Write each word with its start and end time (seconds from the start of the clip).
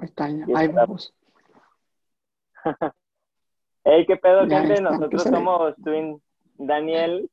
Ahí 0.00 0.06
está, 0.06 0.28
ya. 0.28 0.44
Ahí 0.54 0.68
vamos. 0.68 1.14
Hey, 3.84 4.04
qué 4.06 4.16
pedo, 4.16 4.44
Ya 4.46 4.58
gente. 4.58 4.74
está, 4.74 4.90
Nosotros 4.90 5.22
somos 5.22 5.74
Twin 5.82 6.20
Daniel 6.58 7.30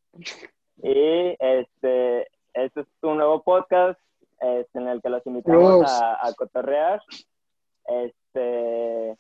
y 0.78 1.36
este, 1.38 2.28
este 2.54 2.80
es 2.82 2.88
un 3.02 3.18
nuevo 3.18 3.44
podcast 3.44 4.00
este, 4.40 4.80
en 4.80 4.88
el 4.88 5.02
que 5.02 5.10
los 5.10 5.26
invitamos 5.26 5.86
a 5.92 6.32
cotorrear. 6.38 7.02
Este, 7.88 9.18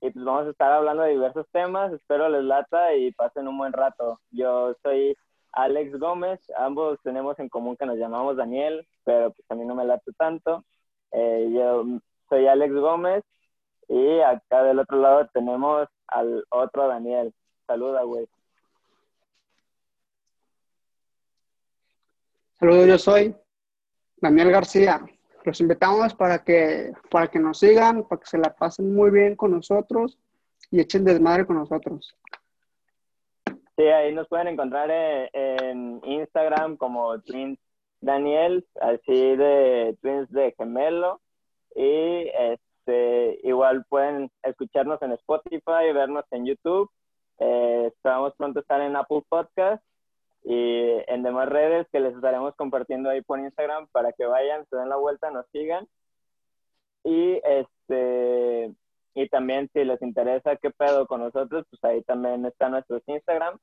y 0.00 0.10
pues 0.10 0.24
vamos 0.24 0.48
a 0.48 0.50
estar 0.50 0.72
hablando 0.72 1.04
de 1.04 1.10
diversos 1.10 1.46
temas. 1.52 1.92
Espero 1.92 2.28
les 2.28 2.42
lata 2.42 2.94
y 2.94 3.12
pasen 3.12 3.46
un 3.46 3.58
buen 3.58 3.72
rato. 3.72 4.18
Yo 4.30 4.74
soy 4.82 5.16
Alex 5.52 5.96
Gómez. 6.00 6.40
Ambos 6.56 6.98
tenemos 7.02 7.38
en 7.38 7.48
común 7.48 7.76
que 7.76 7.86
nos 7.86 7.96
llamamos 7.96 8.36
Daniel, 8.36 8.84
pero 9.04 9.30
pues 9.32 9.48
a 9.50 9.54
mí 9.54 9.64
no 9.64 9.76
me 9.76 9.84
late 9.84 10.10
tanto. 10.18 10.64
Eh, 11.12 11.48
yo 11.54 11.84
soy 12.32 12.46
Alex 12.46 12.72
Gómez 12.72 13.22
y 13.88 14.20
acá 14.20 14.62
del 14.62 14.78
otro 14.78 14.98
lado 14.98 15.28
tenemos 15.34 15.86
al 16.06 16.42
otro 16.48 16.88
Daniel. 16.88 17.34
Saluda, 17.66 18.04
güey. 18.04 18.26
Saludos, 22.58 22.86
yo 22.86 22.96
soy 22.96 23.36
Daniel 24.16 24.50
García. 24.50 25.04
Los 25.44 25.60
invitamos 25.60 26.14
para 26.14 26.42
que, 26.42 26.94
para 27.10 27.26
que 27.26 27.38
nos 27.38 27.58
sigan, 27.58 28.08
para 28.08 28.20
que 28.22 28.26
se 28.26 28.38
la 28.38 28.54
pasen 28.54 28.94
muy 28.94 29.10
bien 29.10 29.36
con 29.36 29.50
nosotros 29.50 30.18
y 30.70 30.80
echen 30.80 31.04
desmadre 31.04 31.44
con 31.44 31.56
nosotros. 31.56 32.16
Sí, 33.76 33.82
ahí 33.82 34.14
nos 34.14 34.26
pueden 34.28 34.48
encontrar 34.48 34.90
en, 34.90 35.28
en 35.34 36.00
Instagram 36.02 36.78
como 36.78 37.20
Twins 37.20 37.58
Daniel, 38.00 38.66
así 38.80 39.36
de 39.36 39.98
Twins 40.00 40.30
de 40.30 40.54
Gemelo. 40.56 41.20
Y 41.74 42.30
este, 42.34 43.40
igual 43.42 43.84
pueden 43.88 44.30
escucharnos 44.42 45.00
en 45.02 45.12
Spotify, 45.12 45.92
vernos 45.94 46.24
en 46.30 46.46
YouTube. 46.46 46.90
Eh, 47.38 47.86
esperamos 47.88 48.34
pronto 48.36 48.60
estar 48.60 48.80
en 48.80 48.96
Apple 48.96 49.22
Podcast 49.28 49.82
y 50.44 50.88
en 51.06 51.22
demás 51.22 51.48
redes 51.48 51.86
que 51.92 52.00
les 52.00 52.14
estaremos 52.14 52.54
compartiendo 52.56 53.08
ahí 53.10 53.20
por 53.22 53.38
Instagram 53.38 53.86
para 53.92 54.12
que 54.12 54.26
vayan, 54.26 54.66
se 54.68 54.76
den 54.76 54.88
la 54.88 54.96
vuelta, 54.96 55.30
nos 55.30 55.46
sigan. 55.52 55.86
Y 57.04 57.40
este 57.44 58.72
y 59.14 59.28
también 59.28 59.68
si 59.72 59.84
les 59.84 60.00
interesa 60.02 60.56
qué 60.56 60.70
pedo 60.70 61.06
con 61.06 61.20
nosotros, 61.20 61.66
pues 61.70 61.84
ahí 61.84 62.02
también 62.02 62.46
están 62.46 62.72
nuestros 62.72 63.02
Instagram, 63.06 63.58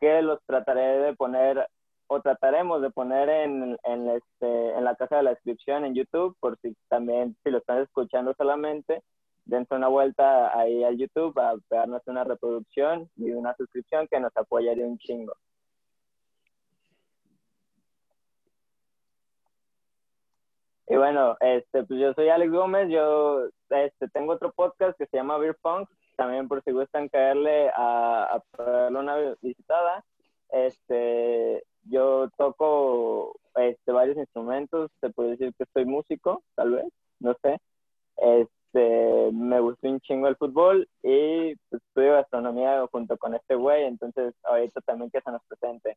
que 0.00 0.22
los 0.22 0.40
trataré 0.44 0.98
de 0.98 1.14
poner 1.14 1.68
o 2.08 2.20
trataremos 2.20 2.82
de 2.82 2.90
poner 2.90 3.28
en, 3.28 3.78
en, 3.84 4.08
este, 4.08 4.57
en 4.78 4.84
la 4.84 4.94
caja 4.94 5.16
de 5.16 5.22
la 5.24 5.30
descripción 5.30 5.84
en 5.84 5.94
YouTube, 5.94 6.36
por 6.40 6.58
si 6.60 6.74
también, 6.88 7.36
si 7.42 7.50
lo 7.50 7.58
están 7.58 7.82
escuchando 7.82 8.32
solamente, 8.34 9.02
dense 9.44 9.74
una 9.74 9.88
vuelta 9.88 10.56
ahí 10.58 10.84
al 10.84 10.96
YouTube 10.96 11.38
a 11.38 11.54
pegarnos 11.68 12.02
una 12.06 12.24
reproducción 12.24 13.10
y 13.16 13.30
una 13.32 13.54
suscripción 13.56 14.06
que 14.08 14.20
nos 14.20 14.36
apoyaría 14.36 14.86
un 14.86 14.98
chingo. 14.98 15.34
Y 20.86 20.96
bueno, 20.96 21.36
este, 21.40 21.84
pues 21.84 22.00
yo 22.00 22.14
soy 22.14 22.30
Alex 22.30 22.50
Gómez, 22.50 22.88
yo 22.88 23.48
este, 23.68 24.08
tengo 24.08 24.32
otro 24.32 24.52
podcast 24.52 24.96
que 24.96 25.06
se 25.06 25.18
llama 25.18 25.36
Beer 25.36 25.56
Punk, 25.60 25.88
también 26.16 26.48
por 26.48 26.62
si 26.62 26.72
gustan 26.72 27.08
caerle 27.08 27.70
a, 27.76 28.36
a 28.36 28.62
darle 28.62 28.98
una 28.98 29.16
visitada. 29.42 30.04
Este, 30.50 31.62
yo 31.84 32.28
toco 32.36 33.38
este, 33.56 33.92
varios 33.92 34.16
instrumentos, 34.16 34.90
se 35.00 35.10
puede 35.10 35.30
decir 35.30 35.54
que 35.58 35.64
soy 35.72 35.84
músico, 35.84 36.42
tal 36.54 36.72
vez, 36.72 36.86
no 37.20 37.34
sé. 37.42 37.58
Este, 38.16 39.32
me 39.32 39.60
gustó 39.60 39.88
un 39.88 40.00
chingo 40.00 40.28
el 40.28 40.36
fútbol 40.36 40.88
y 41.02 41.54
pues, 41.68 41.82
estudio 41.82 42.14
gastronomía 42.14 42.86
junto 42.90 43.16
con 43.16 43.34
este 43.34 43.54
güey, 43.54 43.84
entonces 43.84 44.34
ahorita 44.44 44.80
también 44.82 45.10
que 45.10 45.20
se 45.20 45.30
nos 45.30 45.42
presente. 45.44 45.96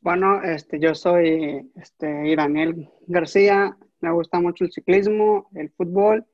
Bueno, 0.00 0.42
este, 0.42 0.80
yo 0.80 0.96
soy 0.96 1.70
este, 1.76 2.34
García. 3.06 3.76
Me 4.00 4.10
gusta 4.10 4.40
mucho 4.40 4.64
el 4.64 4.72
ciclismo, 4.72 5.48
el 5.54 5.70
fútbol 5.70 6.26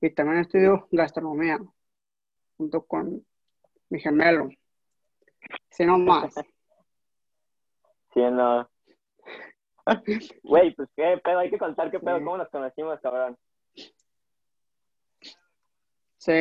y 0.00 0.08
también 0.08 0.38
estudio 0.38 0.88
gastronomía 0.90 1.58
junto 2.56 2.82
con 2.86 3.22
mi 3.90 4.00
gemelo. 4.00 4.48
Si 5.70 5.84
no 5.84 5.98
más. 5.98 6.34
Sí, 8.12 8.20
no. 8.20 8.68
Güey, 10.42 10.74
pues 10.74 10.88
qué 10.96 11.16
pedo, 11.22 11.38
hay 11.38 11.48
que 11.48 11.58
contar 11.58 11.92
qué 11.92 12.00
pedo, 12.00 12.18
Sí. 12.18 12.24
cómo 12.24 12.38
nos 12.38 12.48
conocimos, 12.48 12.98
cabrón. 13.00 13.38
Sí, 16.16 16.32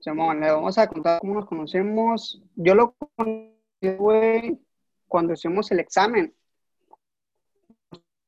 Simón, 0.00 0.40
le 0.40 0.50
vamos 0.50 0.76
a 0.78 0.88
contar 0.88 1.20
cómo 1.20 1.34
nos 1.34 1.46
conocimos. 1.46 2.42
Yo 2.56 2.74
lo 2.74 2.96
conocí, 3.16 3.56
güey, 3.96 4.60
cuando 5.06 5.34
hicimos 5.34 5.70
el 5.70 5.78
examen. 5.78 6.34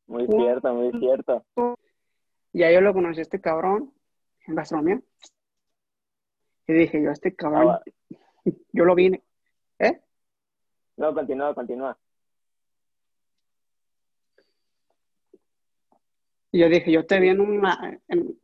Muy 0.07 0.27
cierto, 0.29 0.73
muy 0.75 0.93
cierto. 1.01 1.45
Y 2.53 2.63
ahí 2.63 2.75
yo 2.75 2.81
lo 2.81 2.95
conocí 2.95 3.19
a 3.19 3.23
este 3.23 3.41
cabrón 3.41 3.93
en 4.47 4.55
gastronomía. 4.55 5.01
Y 6.69 6.73
dije, 6.73 7.03
yo 7.03 7.11
este 7.11 7.35
cabrón, 7.35 7.71
Ah, 7.71 7.83
yo 8.73 8.85
lo 8.85 8.95
vine. 8.95 9.25
No, 10.97 11.13
continúa, 11.13 11.55
continúa. 11.55 11.99
Y 16.53 16.61
yo 16.61 16.69
dije, 16.69 16.93
yo 16.93 17.05
te 17.05 17.19
vi 17.19 17.31
en, 17.31 17.41
una, 17.41 18.01
en, 18.07 18.39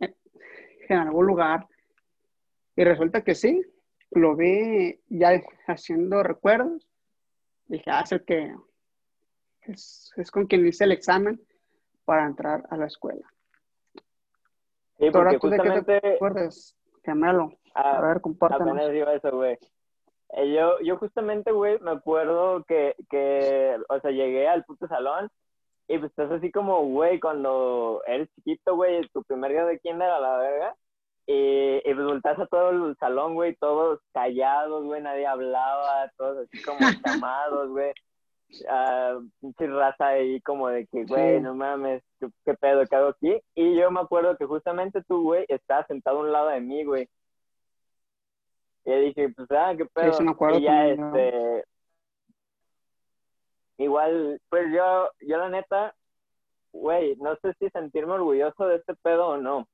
algún 0.89 1.27
lugar. 1.27 1.69
Y 2.75 2.83
resulta 2.83 3.23
que 3.23 3.35
sí, 3.35 3.63
lo 4.11 4.35
vi 4.35 5.01
ya 5.09 5.41
haciendo 5.69 6.23
recuerdos. 6.23 6.89
Dije, 7.67 7.89
ah, 7.91 8.01
es 8.03 8.11
el 8.11 8.25
que 8.25 8.53
es, 9.63 10.13
es 10.17 10.31
con 10.31 10.47
quien 10.47 10.67
hice 10.67 10.85
el 10.85 10.93
examen 10.93 11.41
para 12.05 12.27
entrar 12.27 12.67
a 12.71 12.77
la 12.77 12.87
escuela. 12.87 13.25
Sí, 14.99 15.11
porque 15.13 15.39
¿tú 15.39 15.49
de 15.49 15.59
qué 15.59 15.83
te 15.83 16.19
justamente. 16.19 17.59
A 17.75 17.99
ah, 17.99 18.01
ver, 18.01 18.21
compártanos. 18.21 18.77
apenas 18.77 18.91
eso, 19.09 19.37
güey. 19.37 19.57
Eh, 20.33 20.53
yo, 20.53 20.79
yo 20.81 20.97
justamente, 20.97 21.53
güey, 21.53 21.79
me 21.81 21.93
acuerdo 21.93 22.65
que, 22.65 22.95
que, 23.11 23.77
o 23.89 24.01
sea, 24.01 24.11
llegué 24.11 24.49
al 24.49 24.65
puto 24.65 24.87
salón 24.87 25.29
y 25.89 25.99
pues 25.99 26.11
estás 26.11 26.31
así 26.31 26.53
como, 26.53 26.85
güey, 26.87 27.19
cuando 27.19 28.03
eres 28.07 28.29
chiquito, 28.37 28.77
güey, 28.77 29.09
tu 29.09 29.25
primer 29.25 29.51
día 29.51 29.65
de 29.65 29.81
kinder 29.81 30.09
a 30.09 30.21
la 30.21 30.39
verga, 30.39 30.77
y, 31.27 31.79
y 31.85 31.95
pues 31.95 32.07
volteas 32.07 32.39
a 32.39 32.47
todo 32.47 32.71
el 32.71 32.97
salón, 32.99 33.35
güey, 33.35 33.57
todos 33.57 34.01
callados, 34.13 34.85
güey, 34.85 35.03
nadie 35.03 35.27
hablaba, 35.27 36.11
todos 36.17 36.47
así 36.47 36.63
como 36.63 36.79
chamados, 37.05 37.71
güey. 37.71 37.93
Pinche 39.41 39.67
raza 39.69 40.09
ahí 40.09 40.41
como 40.41 40.69
de 40.69 40.87
que, 40.87 41.05
güey, 41.05 41.41
no 41.41 41.55
mames, 41.55 42.03
¿qué, 42.19 42.29
qué 42.45 42.55
pedo 42.55 42.85
que 42.85 42.97
hago 42.97 43.09
aquí? 43.09 43.41
Y 43.55 43.77
yo 43.77 43.91
me 43.91 44.01
acuerdo 44.01 44.37
que 44.37 44.47
justamente 44.47 45.03
tú, 45.05 45.23
güey, 45.23 45.45
estabas 45.49 45.87
sentado 45.87 46.19
a 46.19 46.21
un 46.23 46.33
lado 46.33 46.49
de 46.49 46.61
mí, 46.61 46.85
güey. 46.85 47.09
Y 48.85 48.93
dije, 48.93 49.29
pues, 49.31 49.49
ah, 49.51 49.75
qué 49.77 49.85
pedo. 49.87 50.13
sí 50.13 50.25
y 50.57 50.61
ya, 50.63 50.89
este... 50.89 51.65
Igual, 53.79 54.41
pues 54.51 54.67
yo, 54.75 55.09
yo 55.21 55.39
la 55.39 55.49
neta, 55.49 55.95
güey, 56.73 57.17
no 57.17 57.35
sé 57.37 57.55
si 57.59 57.71
sentirme 57.71 58.13
orgulloso 58.13 58.67
de 58.67 58.77
este 58.77 58.95
pedo 58.97 59.29
o 59.29 59.37
no. 59.39 59.67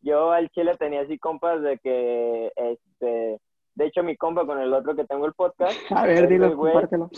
Yo 0.00 0.32
al 0.32 0.50
chile 0.50 0.76
tenía 0.76 1.02
así 1.02 1.18
compas 1.18 1.62
de 1.62 1.78
que, 1.78 2.52
este... 2.56 3.40
De 3.74 3.84
hecho, 3.84 4.02
mi 4.02 4.16
compa 4.16 4.46
con 4.46 4.58
el 4.58 4.72
otro 4.72 4.96
que 4.96 5.04
tengo 5.04 5.26
el 5.26 5.34
podcast, 5.34 5.78
A 5.94 6.06
ver, 6.06 6.28
dilo, 6.28 6.56
compártelo. 6.56 7.10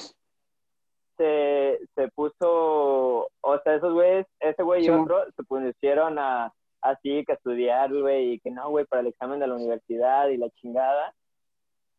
se, 1.16 1.78
se 1.94 2.08
puso, 2.08 3.28
o 3.40 3.58
sea, 3.62 3.74
esos 3.76 3.92
güeyes, 3.94 4.26
ese 4.40 4.62
güey 4.62 4.84
y 4.84 4.90
otro 4.90 5.24
se 5.36 5.42
pusieron 5.44 6.18
a 6.18 6.52
así 6.80 7.24
que 7.24 7.32
estudiar, 7.32 7.92
güey, 7.92 8.32
y 8.32 8.40
que 8.40 8.50
no, 8.50 8.70
güey, 8.70 8.84
para 8.84 9.00
el 9.00 9.08
examen 9.08 9.40
de 9.40 9.46
la 9.46 9.54
universidad 9.54 10.28
y 10.28 10.36
la 10.36 10.50
chingada. 10.50 11.14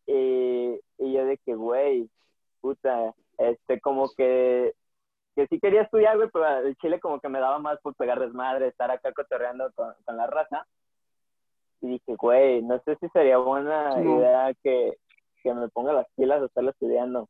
Y, 0.06 0.80
y 0.98 1.14
yo 1.14 1.26
de 1.26 1.38
que, 1.38 1.56
güey, 1.56 2.10
puta, 2.62 3.14
este, 3.38 3.80
como 3.80 4.10
que, 4.16 4.74
que 5.36 5.48
sí 5.48 5.60
quería 5.60 5.84
estudiar, 5.84 6.18
güey, 6.18 6.30
pero 6.32 6.60
el 6.60 6.76
chile 6.78 7.00
como 7.00 7.20
que 7.20 7.30
me 7.30 7.40
daba 7.40 7.60
más 7.60 7.80
por 7.82 7.96
pegar 7.96 8.20
desmadre, 8.20 8.68
estar 8.68 8.90
acá 8.92 9.12
cotorreando 9.14 9.72
con, 9.74 9.94
con 10.06 10.18
la 10.18 10.28
raza. 10.28 10.66
Y 11.82 11.88
dije, 11.88 12.16
güey, 12.16 12.62
no 12.62 12.80
sé 12.84 12.98
si 12.98 13.08
sería 13.10 13.38
buena 13.38 14.02
idea 14.02 14.54
que, 14.62 14.98
que 15.42 15.54
me 15.54 15.70
ponga 15.70 15.94
las 15.94 16.08
pilas 16.16 16.42
a 16.42 16.46
estarlo 16.46 16.72
estudiando. 16.72 17.30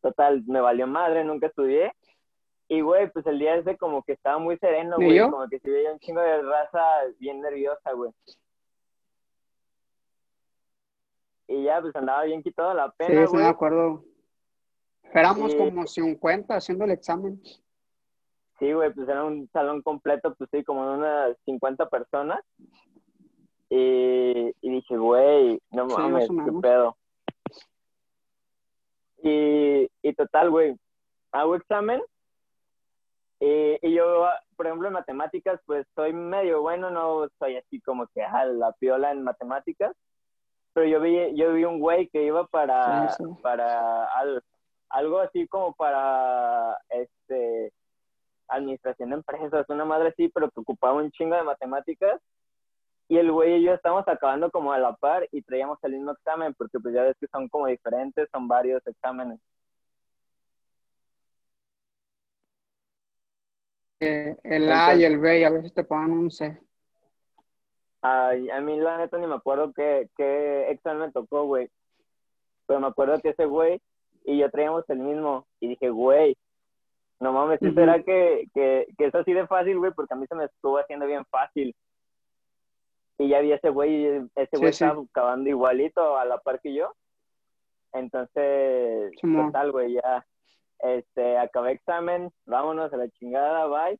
Total, 0.00 0.42
me 0.46 0.60
valió 0.60 0.86
madre, 0.86 1.24
nunca 1.24 1.48
estudié. 1.48 1.92
Y, 2.68 2.80
güey, 2.80 3.08
pues 3.10 3.24
el 3.26 3.38
día 3.38 3.54
ese 3.56 3.76
como 3.76 4.02
que 4.02 4.12
estaba 4.14 4.38
muy 4.38 4.56
sereno, 4.58 4.96
¿Y 5.00 5.04
güey. 5.04 5.30
Como 5.30 5.48
que 5.48 5.60
se 5.60 5.70
veía 5.70 5.92
un 5.92 6.00
chingo 6.00 6.20
de 6.20 6.42
raza 6.42 6.82
bien 7.18 7.40
nerviosa, 7.40 7.92
güey. 7.92 8.10
Y 11.48 11.62
ya, 11.64 11.80
pues 11.80 11.94
andaba 11.94 12.24
bien 12.24 12.42
quitado 12.42 12.74
la 12.74 12.88
Sí, 12.88 12.94
pena, 12.98 13.26
sí, 13.26 13.32
me 13.32 13.38
güey. 13.42 13.44
acuerdo. 13.46 14.04
Éramos 15.14 15.52
Sí. 15.52 15.58
como 15.58 15.86
50 15.86 16.56
haciendo 16.56 16.84
el 16.84 16.90
examen. 16.90 17.40
Sí, 18.58 18.72
güey, 18.72 18.92
pues 18.92 19.08
era 19.08 19.22
un 19.24 19.48
salón 19.52 19.82
completo, 19.82 20.34
pues 20.34 20.50
sí, 20.50 20.64
como 20.64 20.88
de 20.88 20.96
unas 20.98 21.36
50 21.44 21.88
personas. 21.88 22.40
Y, 23.68 24.52
y 24.60 24.70
dije, 24.70 24.96
güey, 24.96 25.60
no 25.70 25.88
Sí, 25.88 25.96
mames, 25.96 26.28
qué 26.28 26.52
pedo. 26.60 26.96
Y, 29.22 29.88
y 30.02 30.14
total, 30.14 30.50
güey, 30.50 30.76
hago 31.32 31.54
examen. 31.56 32.02
Y, 33.40 33.78
y 33.86 33.94
yo, 33.94 34.26
por 34.56 34.66
ejemplo, 34.66 34.88
en 34.88 34.94
matemáticas, 34.94 35.60
pues 35.66 35.86
soy 35.94 36.12
medio 36.12 36.62
bueno, 36.62 36.90
no 36.90 37.28
soy 37.38 37.56
así 37.56 37.80
como 37.80 38.06
que 38.08 38.22
a 38.22 38.44
la 38.46 38.72
piola 38.72 39.10
en 39.10 39.22
matemáticas. 39.22 39.94
Pero 40.72 40.86
yo 40.86 41.00
vi, 41.00 41.34
yo 41.36 41.52
vi 41.52 41.64
un 41.64 41.78
güey 41.80 42.08
que 42.08 42.22
iba 42.22 42.46
para, 42.46 43.08
Sí, 43.10 43.24
sí. 43.24 43.42
para 43.42 44.04
al- 44.06 44.42
algo 44.90 45.20
así 45.20 45.46
como 45.48 45.72
para 45.74 46.76
este 46.90 47.72
administración 48.48 49.10
de 49.10 49.16
empresas, 49.16 49.68
una 49.68 49.84
madre 49.84 50.08
así, 50.10 50.28
pero 50.28 50.50
que 50.50 50.60
ocupaba 50.60 50.94
un 50.94 51.10
chingo 51.10 51.34
de 51.34 51.42
matemáticas. 51.42 52.20
Y 53.08 53.18
el 53.18 53.30
güey 53.32 53.56
y 53.56 53.64
yo 53.64 53.72
estábamos 53.72 54.06
acabando 54.08 54.50
como 54.50 54.72
a 54.72 54.78
la 54.78 54.94
par 54.94 55.28
y 55.32 55.42
traíamos 55.42 55.78
el 55.84 55.92
mismo 55.92 56.12
examen, 56.12 56.54
porque 56.54 56.78
pues 56.80 56.94
ya 56.94 57.02
ves 57.02 57.16
que 57.20 57.26
son 57.28 57.48
como 57.48 57.66
diferentes, 57.66 58.28
son 58.32 58.46
varios 58.48 58.84
exámenes. 58.86 59.40
Eh, 64.00 64.36
el 64.44 64.70
A 64.72 64.94
y 64.94 65.04
el 65.04 65.18
B 65.18 65.40
y 65.40 65.44
a 65.44 65.50
veces 65.50 65.72
te 65.72 65.84
ponen 65.84 66.12
un 66.12 66.30
C. 66.30 66.58
Ay, 68.02 68.50
a 68.50 68.60
mí 68.60 68.78
la 68.78 68.98
neta 68.98 69.18
ni 69.18 69.26
me 69.26 69.34
acuerdo 69.34 69.72
qué, 69.72 70.08
qué 70.16 70.70
examen 70.70 71.06
me 71.06 71.12
tocó, 71.12 71.44
güey. 71.44 71.70
Pero 72.66 72.80
me 72.80 72.88
acuerdo 72.88 73.20
que 73.20 73.30
ese 73.30 73.46
güey 73.46 73.80
y 74.24 74.38
yo 74.38 74.50
traíamos 74.50 74.84
el 74.90 74.98
mismo. 74.98 75.46
Y 75.60 75.68
dije, 75.68 75.88
güey, 75.88 76.36
no 77.20 77.32
mames, 77.32 77.58
¿sí 77.60 77.66
Ujú. 77.66 77.74
será 77.76 78.02
que, 78.02 78.48
que, 78.54 78.86
que 78.98 79.06
es 79.06 79.14
así 79.14 79.32
de 79.32 79.46
fácil, 79.46 79.78
güey? 79.78 79.92
Porque 79.92 80.14
a 80.14 80.16
mí 80.16 80.26
se 80.26 80.34
me 80.34 80.44
estuvo 80.44 80.78
haciendo 80.78 81.06
bien 81.06 81.24
fácil. 81.26 81.74
Y 83.18 83.28
ya 83.28 83.40
vi 83.40 83.52
ese 83.52 83.70
güey, 83.70 84.04
y 84.04 84.06
ese 84.34 84.50
Sí, 84.52 84.58
güey 84.58 84.72
sí. 84.72 84.84
estaba 84.84 85.02
acabando 85.02 85.48
igualito 85.48 86.18
a 86.18 86.24
la 86.26 86.38
par 86.38 86.60
que 86.60 86.74
yo. 86.74 86.92
Entonces, 87.94 89.12
total, 89.22 89.72
güey, 89.72 89.94
ya 89.94 90.26
este, 90.80 91.38
acabé 91.38 91.72
examen, 91.72 92.30
vámonos 92.44 92.92
a 92.92 92.96
la 92.96 93.08
chingada, 93.10 93.66
bye. 93.66 93.98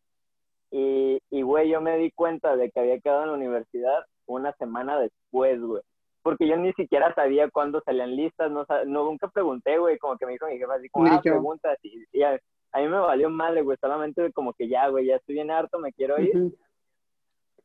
Y, 0.70 1.20
y, 1.30 1.42
güey, 1.42 1.68
yo 1.70 1.80
me 1.80 1.96
di 1.96 2.10
cuenta 2.10 2.56
de 2.56 2.70
que 2.70 2.80
había 2.80 3.00
quedado 3.00 3.22
en 3.22 3.28
la 3.28 3.34
universidad 3.34 4.04
una 4.26 4.52
semana 4.54 4.98
después, 4.98 5.60
güey. 5.60 5.82
Porque 6.22 6.48
yo 6.48 6.56
ni 6.56 6.72
siquiera 6.72 7.14
sabía 7.14 7.48
cuándo 7.50 7.80
salían 7.84 8.16
listas, 8.16 8.50
no, 8.50 8.66
no 8.86 9.04
nunca 9.04 9.28
pregunté, 9.28 9.78
güey, 9.78 9.96
como 9.98 10.16
que 10.16 10.26
me 10.26 10.32
dijo 10.32 10.46
mi 10.46 10.58
jefa 10.58 10.74
así 10.74 10.88
como, 10.88 11.06
ah, 11.06 11.20
preguntas. 11.22 11.78
Y, 11.82 12.04
y 12.12 12.22
a, 12.24 12.40
a 12.72 12.80
mí 12.80 12.88
me 12.88 12.98
valió 12.98 13.30
madre, 13.30 13.62
güey, 13.62 13.78
solamente 13.80 14.32
como 14.32 14.52
que 14.52 14.68
ya, 14.68 14.88
güey, 14.88 15.06
ya 15.06 15.16
estoy 15.16 15.36
bien 15.36 15.50
harto, 15.50 15.78
me 15.78 15.92
quiero 15.92 16.20
ir. 16.20 16.52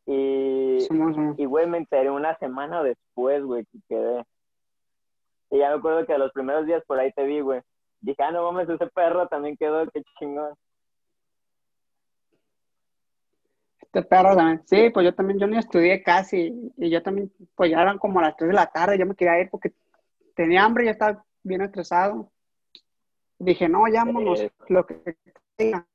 Y, 0.05 0.77
y, 1.37 1.45
güey, 1.45 1.67
me 1.67 1.77
enteré 1.79 2.09
una 2.09 2.37
semana 2.37 2.83
después, 2.83 3.43
güey, 3.43 3.65
que 3.65 3.79
quedé. 3.87 4.23
Y 5.49 5.57
ya 5.57 5.69
me 5.69 5.75
acuerdo 5.75 6.05
que 6.05 6.17
los 6.17 6.31
primeros 6.31 6.65
días 6.65 6.83
por 6.85 6.99
ahí 6.99 7.11
te 7.11 7.23
vi, 7.23 7.41
güey. 7.41 7.61
Dije, 8.01 8.21
ah, 8.23 8.31
no 8.31 8.51
mames, 8.51 8.67
ese 8.69 8.87
perro 8.87 9.27
también 9.27 9.55
quedó, 9.57 9.87
qué 9.91 10.01
chingón. 10.19 10.53
Este 13.81 14.01
perro 14.03 14.35
también. 14.35 14.61
Sí, 14.65 14.89
pues 14.89 15.03
yo 15.03 15.13
también, 15.13 15.39
yo 15.39 15.47
ni 15.47 15.57
estudié 15.57 16.01
casi. 16.01 16.71
Y 16.77 16.89
yo 16.89 17.03
también, 17.03 17.31
pues 17.55 17.71
ya 17.71 17.81
eran 17.81 17.97
como 17.97 18.21
las 18.21 18.35
3 18.37 18.49
de 18.49 18.53
la 18.55 18.67
tarde. 18.67 18.97
Yo 18.97 19.05
me 19.05 19.15
quería 19.15 19.39
ir 19.39 19.49
porque 19.49 19.73
tenía 20.35 20.63
hambre 20.63 20.83
y 20.83 20.85
ya 20.87 20.91
estaba 20.91 21.25
bien 21.43 21.61
estresado. 21.61 22.31
Dije, 23.37 23.67
no, 23.67 23.87
llámonos 23.87 24.39
lo 24.69 24.85
que 24.85 25.17
tenga. 25.55 25.85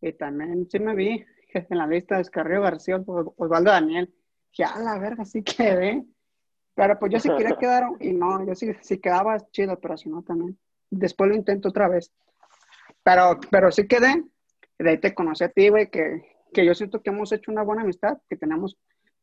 Y 0.00 0.12
también 0.14 0.68
sí 0.70 0.78
me 0.80 0.94
vi 0.94 1.24
en 1.54 1.78
la 1.78 1.86
lista 1.86 2.16
de 2.16 2.22
Escarrillo 2.22 2.62
García, 2.62 2.96
Os- 2.96 3.32
Osvaldo 3.36 3.70
Daniel. 3.70 4.12
Dije, 4.50 4.64
a 4.64 4.78
la 4.80 4.98
verga, 4.98 5.24
sí 5.24 5.42
quedé. 5.42 6.04
Pero 6.74 6.98
pues 6.98 7.12
yo 7.12 7.20
sí 7.20 7.28
quería 7.28 7.56
quedar 7.58 7.84
y 8.00 8.12
no, 8.12 8.44
yo 8.44 8.54
sí, 8.56 8.72
sí 8.80 8.98
quedaba 8.98 9.38
chido, 9.52 9.78
pero 9.78 9.96
si 9.96 10.08
no 10.08 10.22
también. 10.22 10.58
Después 10.98 11.30
lo 11.30 11.36
intento 11.36 11.68
otra 11.68 11.88
vez. 11.88 12.12
Pero, 13.02 13.38
pero 13.50 13.70
sí 13.70 13.86
quedé. 13.86 14.24
De 14.78 14.90
ahí 14.90 14.98
te 14.98 15.14
conocí 15.14 15.44
a 15.44 15.48
ti, 15.48 15.68
güey, 15.68 15.90
que, 15.90 16.22
que 16.52 16.64
yo 16.64 16.74
siento 16.74 17.02
que 17.02 17.10
hemos 17.10 17.30
hecho 17.32 17.50
una 17.52 17.62
buena 17.62 17.82
amistad, 17.82 18.18
que 18.28 18.36
tenemos 18.36 18.76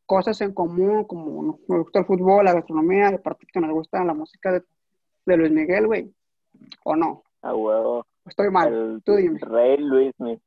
cosas 0.06 0.40
en 0.42 0.54
común, 0.54 1.06
como 1.06 1.44
nos 1.44 1.84
gusta 1.84 2.00
el 2.00 2.06
fútbol, 2.06 2.46
la 2.46 2.54
gastronomía, 2.54 3.10
aparte 3.10 3.48
que 3.52 3.60
nos 3.60 3.72
gusta 3.72 4.04
la 4.04 4.14
música 4.14 4.52
de, 4.52 4.64
de 5.26 5.38
Luis 5.38 5.52
Miguel, 5.52 5.88
güey. 5.88 6.14
¿O 6.84 6.96
no? 6.96 7.24
A 7.42 7.56
huevo. 7.56 8.06
Estoy 8.26 8.50
mal. 8.52 8.74
El 8.74 9.02
Tú 9.04 9.16
dime. 9.16 9.40
rey 9.40 9.78
Luismi. 9.78 10.40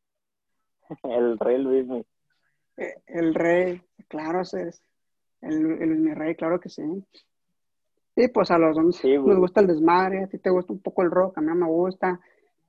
El 1.05 1.39
rey 1.39 1.59
Luismi. 1.59 2.05
Eh, 2.77 2.95
El 3.07 3.35
rey, 3.35 3.83
claro, 4.09 4.43
es. 4.43 4.83
El, 5.41 5.83
el 5.83 5.97
mi 5.97 6.15
rey, 6.15 6.35
claro 6.35 6.61
que 6.61 6.69
sí. 6.69 6.83
Sí, 8.17 8.29
pues 8.29 8.51
a 8.51 8.59
los 8.59 8.77
Sí, 8.97 9.17
güey. 9.17 9.29
nos 9.31 9.39
gusta 9.39 9.61
el 9.61 9.67
desmadre, 9.67 10.23
a 10.25 10.27
ti 10.29 10.39
te 10.39 10.51
gusta 10.51 10.73
un 10.73 10.81
poco 10.81 11.03
el 11.03 11.11
rock, 11.11 11.39
a 11.39 11.41
mí 11.41 11.49
no 11.49 11.55
me 11.57 11.67
gusta, 11.67 12.21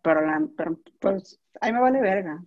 pero, 0.01 0.21
la, 0.21 0.41
pero 0.57 0.77
pues 0.99 1.39
ahí 1.61 1.71
me 1.71 1.79
vale 1.81 2.01
verga. 2.01 2.43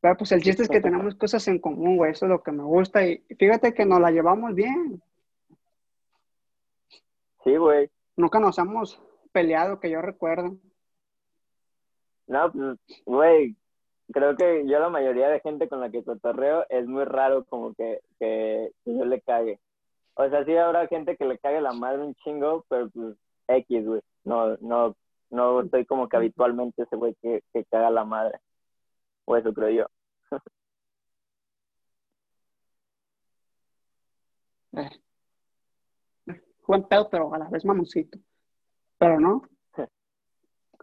Pero 0.00 0.16
pues 0.16 0.32
el 0.32 0.42
chiste 0.42 0.62
es 0.62 0.68
que 0.70 0.80
tenemos 0.80 1.14
cosas 1.14 1.46
en 1.48 1.58
común, 1.58 1.98
güey, 1.98 2.12
eso 2.12 2.24
es 2.24 2.30
lo 2.30 2.42
que 2.42 2.52
me 2.52 2.62
gusta 2.62 3.06
y 3.06 3.18
fíjate 3.38 3.74
que 3.74 3.84
nos 3.84 4.00
la 4.00 4.10
llevamos 4.10 4.54
bien, 4.54 5.02
Sí, 7.44 7.56
güey. 7.56 7.90
nunca 8.16 8.38
nos 8.40 8.58
hemos 8.58 9.00
peleado, 9.32 9.78
que 9.80 9.90
yo 9.90 10.00
recuerdo. 10.02 10.56
No, 12.26 12.52
pues, 12.52 12.78
güey, 13.04 13.56
creo 14.12 14.36
que 14.36 14.66
yo 14.66 14.78
la 14.78 14.88
mayoría 14.88 15.28
de 15.28 15.40
gente 15.40 15.68
con 15.68 15.80
la 15.80 15.90
que 15.90 16.04
cotorreo 16.04 16.64
es 16.70 16.86
muy 16.86 17.04
raro 17.04 17.44
como 17.44 17.74
que, 17.74 18.00
que, 18.18 18.72
que 18.84 18.96
yo 18.96 19.04
le 19.04 19.20
cague. 19.20 19.58
O 20.14 20.28
sea, 20.28 20.44
sí 20.44 20.56
habrá 20.56 20.86
gente 20.88 21.16
que 21.16 21.24
le 21.24 21.38
cague 21.38 21.60
la 21.60 21.72
madre 21.72 22.02
un 22.04 22.14
chingo, 22.16 22.64
pero 22.68 22.90
pues 22.90 23.16
X, 23.48 23.86
güey. 23.86 24.00
No, 24.24 24.56
no, 24.58 24.96
no 25.30 25.68
soy 25.68 25.86
como 25.86 26.08
que 26.08 26.16
habitualmente 26.16 26.82
ese 26.82 26.96
güey 26.96 27.14
que, 27.22 27.42
que 27.52 27.64
caga 27.66 27.90
la 27.90 28.04
madre. 28.04 28.38
O 29.24 29.36
eso 29.36 29.52
creo 29.54 29.70
yo. 29.70 29.86
Eh, 34.72 34.90
buen 36.66 36.84
pedo, 36.84 37.08
pero 37.10 37.34
a 37.34 37.38
la 37.38 37.48
vez 37.48 37.64
mamoncito. 37.64 38.18
Pero 38.98 39.18
no. 39.20 39.42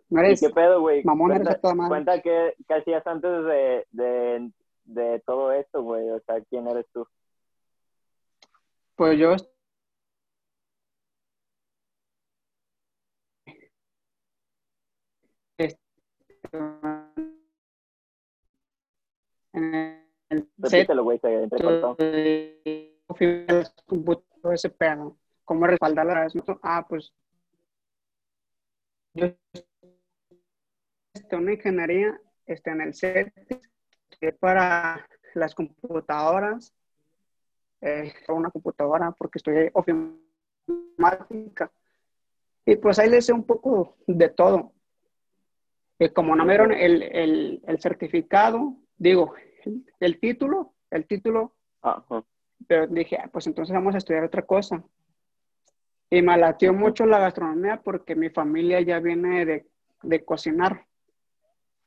No 0.10 0.22
¿Y 0.26 0.26
eres 0.26 0.40
qué 0.40 0.50
pedo, 0.50 0.82
güey? 0.82 1.04
mamón, 1.04 1.32
eres 1.32 1.48
Cuenta, 1.48 1.52
a 1.52 1.60
toda 1.62 1.76
madre. 1.76 1.90
cuenta 1.90 2.22
qué, 2.22 2.56
qué 2.68 2.74
hacías 2.76 3.06
antes 3.08 3.32
de, 3.46 3.88
de, 3.92 4.52
de 4.86 5.20
todo 5.26 5.52
esto, 5.52 5.84
güey. 5.84 6.10
O 6.10 6.20
sea, 6.22 6.42
¿quién 6.50 6.68
eres 6.68 6.86
tú? 6.94 7.08
Pues 8.98 9.18
yo 9.20 9.36
en 19.54 20.04
el 20.30 20.50
Repítelo, 20.58 21.04
güey, 21.04 21.20
se 21.20 21.44
entrecortó. 21.44 21.96
ese 24.52 24.70
pedo, 24.72 25.18
cómo 25.46 25.68
respaldar 25.68 26.08
la 26.08 26.28
Ah, 26.64 26.86
pues 26.90 27.14
yo 29.14 29.28
una 31.34 31.54
ingeniería 31.54 32.20
este, 32.48 32.72
en 32.72 32.82
el 32.82 32.96
set 32.96 33.32
que 34.20 34.34
para 34.34 35.08
las 35.36 35.54
computadoras, 35.54 36.74
eh, 37.82 38.14
una 38.30 38.50
computadora 38.50 39.12
porque 39.12 39.38
estudié 39.40 39.72
ofimática 39.74 41.72
y 42.66 42.76
pues 42.76 43.00
ahí 43.00 43.10
le 43.10 43.22
sé 43.22 43.32
un 43.32 43.46
poco 43.46 43.96
de 44.08 44.28
todo. 44.30 44.74
Y 46.00 46.10
como 46.10 46.36
no 46.36 46.44
me 46.46 46.54
dieron 46.54 46.74
el, 46.74 47.02
el, 47.02 47.62
el 47.66 47.80
certificado, 47.80 48.76
digo, 48.98 49.34
el, 49.64 49.86
el 50.00 50.20
título, 50.20 50.74
el 50.92 51.08
título 51.08 51.56
Ajá. 51.82 52.24
pero 52.68 52.88
dije, 52.88 53.18
ah, 53.24 53.30
pues 53.32 53.48
entonces 53.48 53.74
vamos 53.74 53.96
a 53.96 54.00
estudiar 54.00 54.26
otra 54.26 54.42
cosa. 54.42 54.84
Y 56.10 56.22
me 56.22 56.38
latió 56.38 56.74
mucho 56.74 57.06
la 57.06 57.20
gastronomía 57.20 57.82
porque 57.82 58.16
mi 58.16 58.30
familia 58.30 58.82
ya 58.82 59.00
viene 59.00 59.46
de, 59.46 59.68
de 60.04 60.26
cocinar. 60.26 60.86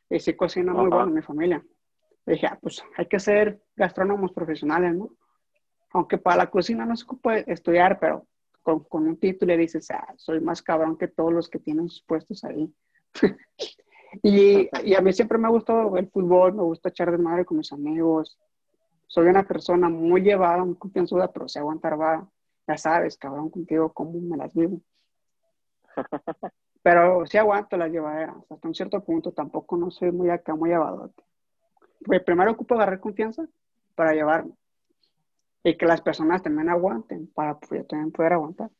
Y 0.08 0.18
sí 0.18 0.34
cocina 0.34 0.72
muy 0.72 0.86
Ajá. 0.86 0.96
bueno 0.96 1.12
mi 1.12 1.22
familia. 1.22 1.62
dije, 2.24 2.46
ah, 2.46 2.58
pues 2.60 2.82
hay 2.96 3.06
que 3.06 3.18
ser 3.20 3.60
gastrónomos 3.76 4.32
profesionales, 4.32 4.94
¿no? 4.94 5.10
Aunque 5.92 6.18
para 6.18 6.38
la 6.38 6.50
cocina 6.50 6.86
no 6.86 6.96
se 6.96 7.04
ocupa 7.04 7.38
estudiar, 7.38 7.98
pero 7.98 8.26
con, 8.62 8.84
con 8.84 9.06
un 9.06 9.16
título 9.16 9.52
le 9.52 9.58
dices, 9.58 9.90
ah, 9.90 10.14
soy 10.16 10.40
más 10.40 10.62
cabrón 10.62 10.96
que 10.96 11.08
todos 11.08 11.32
los 11.32 11.48
que 11.48 11.58
tienen 11.58 11.88
sus 11.88 12.02
puestos 12.02 12.44
ahí. 12.44 12.72
y, 14.22 14.68
y 14.84 14.94
a 14.94 15.00
mí 15.00 15.12
siempre 15.12 15.38
me 15.38 15.48
ha 15.48 15.50
gustado 15.50 15.96
el 15.96 16.08
fútbol, 16.08 16.54
me 16.54 16.62
gusta 16.62 16.90
echar 16.90 17.10
de 17.10 17.18
madre 17.18 17.44
con 17.44 17.58
mis 17.58 17.72
amigos, 17.72 18.38
soy 19.10 19.26
una 19.26 19.42
persona 19.42 19.88
muy 19.88 20.22
llevada, 20.22 20.64
muy 20.64 20.76
confianzuda, 20.76 21.32
pero 21.32 21.48
sé 21.48 21.58
aguantar 21.58 22.00
va. 22.00 22.28
Ya 22.68 22.76
sabes, 22.78 23.18
cabrón, 23.18 23.50
contigo 23.50 23.92
cómo 23.92 24.12
me 24.20 24.36
las 24.36 24.54
vivo. 24.54 24.80
Pero 26.82 27.26
sí 27.26 27.36
aguanto 27.36 27.76
las 27.76 27.90
llevaderas, 27.90 28.36
hasta 28.48 28.68
un 28.68 28.74
cierto 28.74 29.02
punto, 29.02 29.32
tampoco 29.32 29.76
no 29.76 29.90
soy 29.90 30.12
muy 30.12 30.30
acá, 30.30 30.54
muy 30.54 30.72
abadote. 30.72 31.24
Pues 32.06 32.22
primero 32.22 32.52
ocupo 32.52 32.76
agarrar 32.76 33.00
confianza 33.00 33.44
para 33.96 34.14
llevarme. 34.14 34.52
Y 35.62 35.76
que 35.76 35.86
las 35.86 36.00
personas 36.00 36.42
también 36.42 36.68
aguanten, 36.68 37.26
para 37.28 37.58
yo 37.70 37.84
también 37.84 38.12
poder 38.12 38.32
aguantar. 38.32 38.70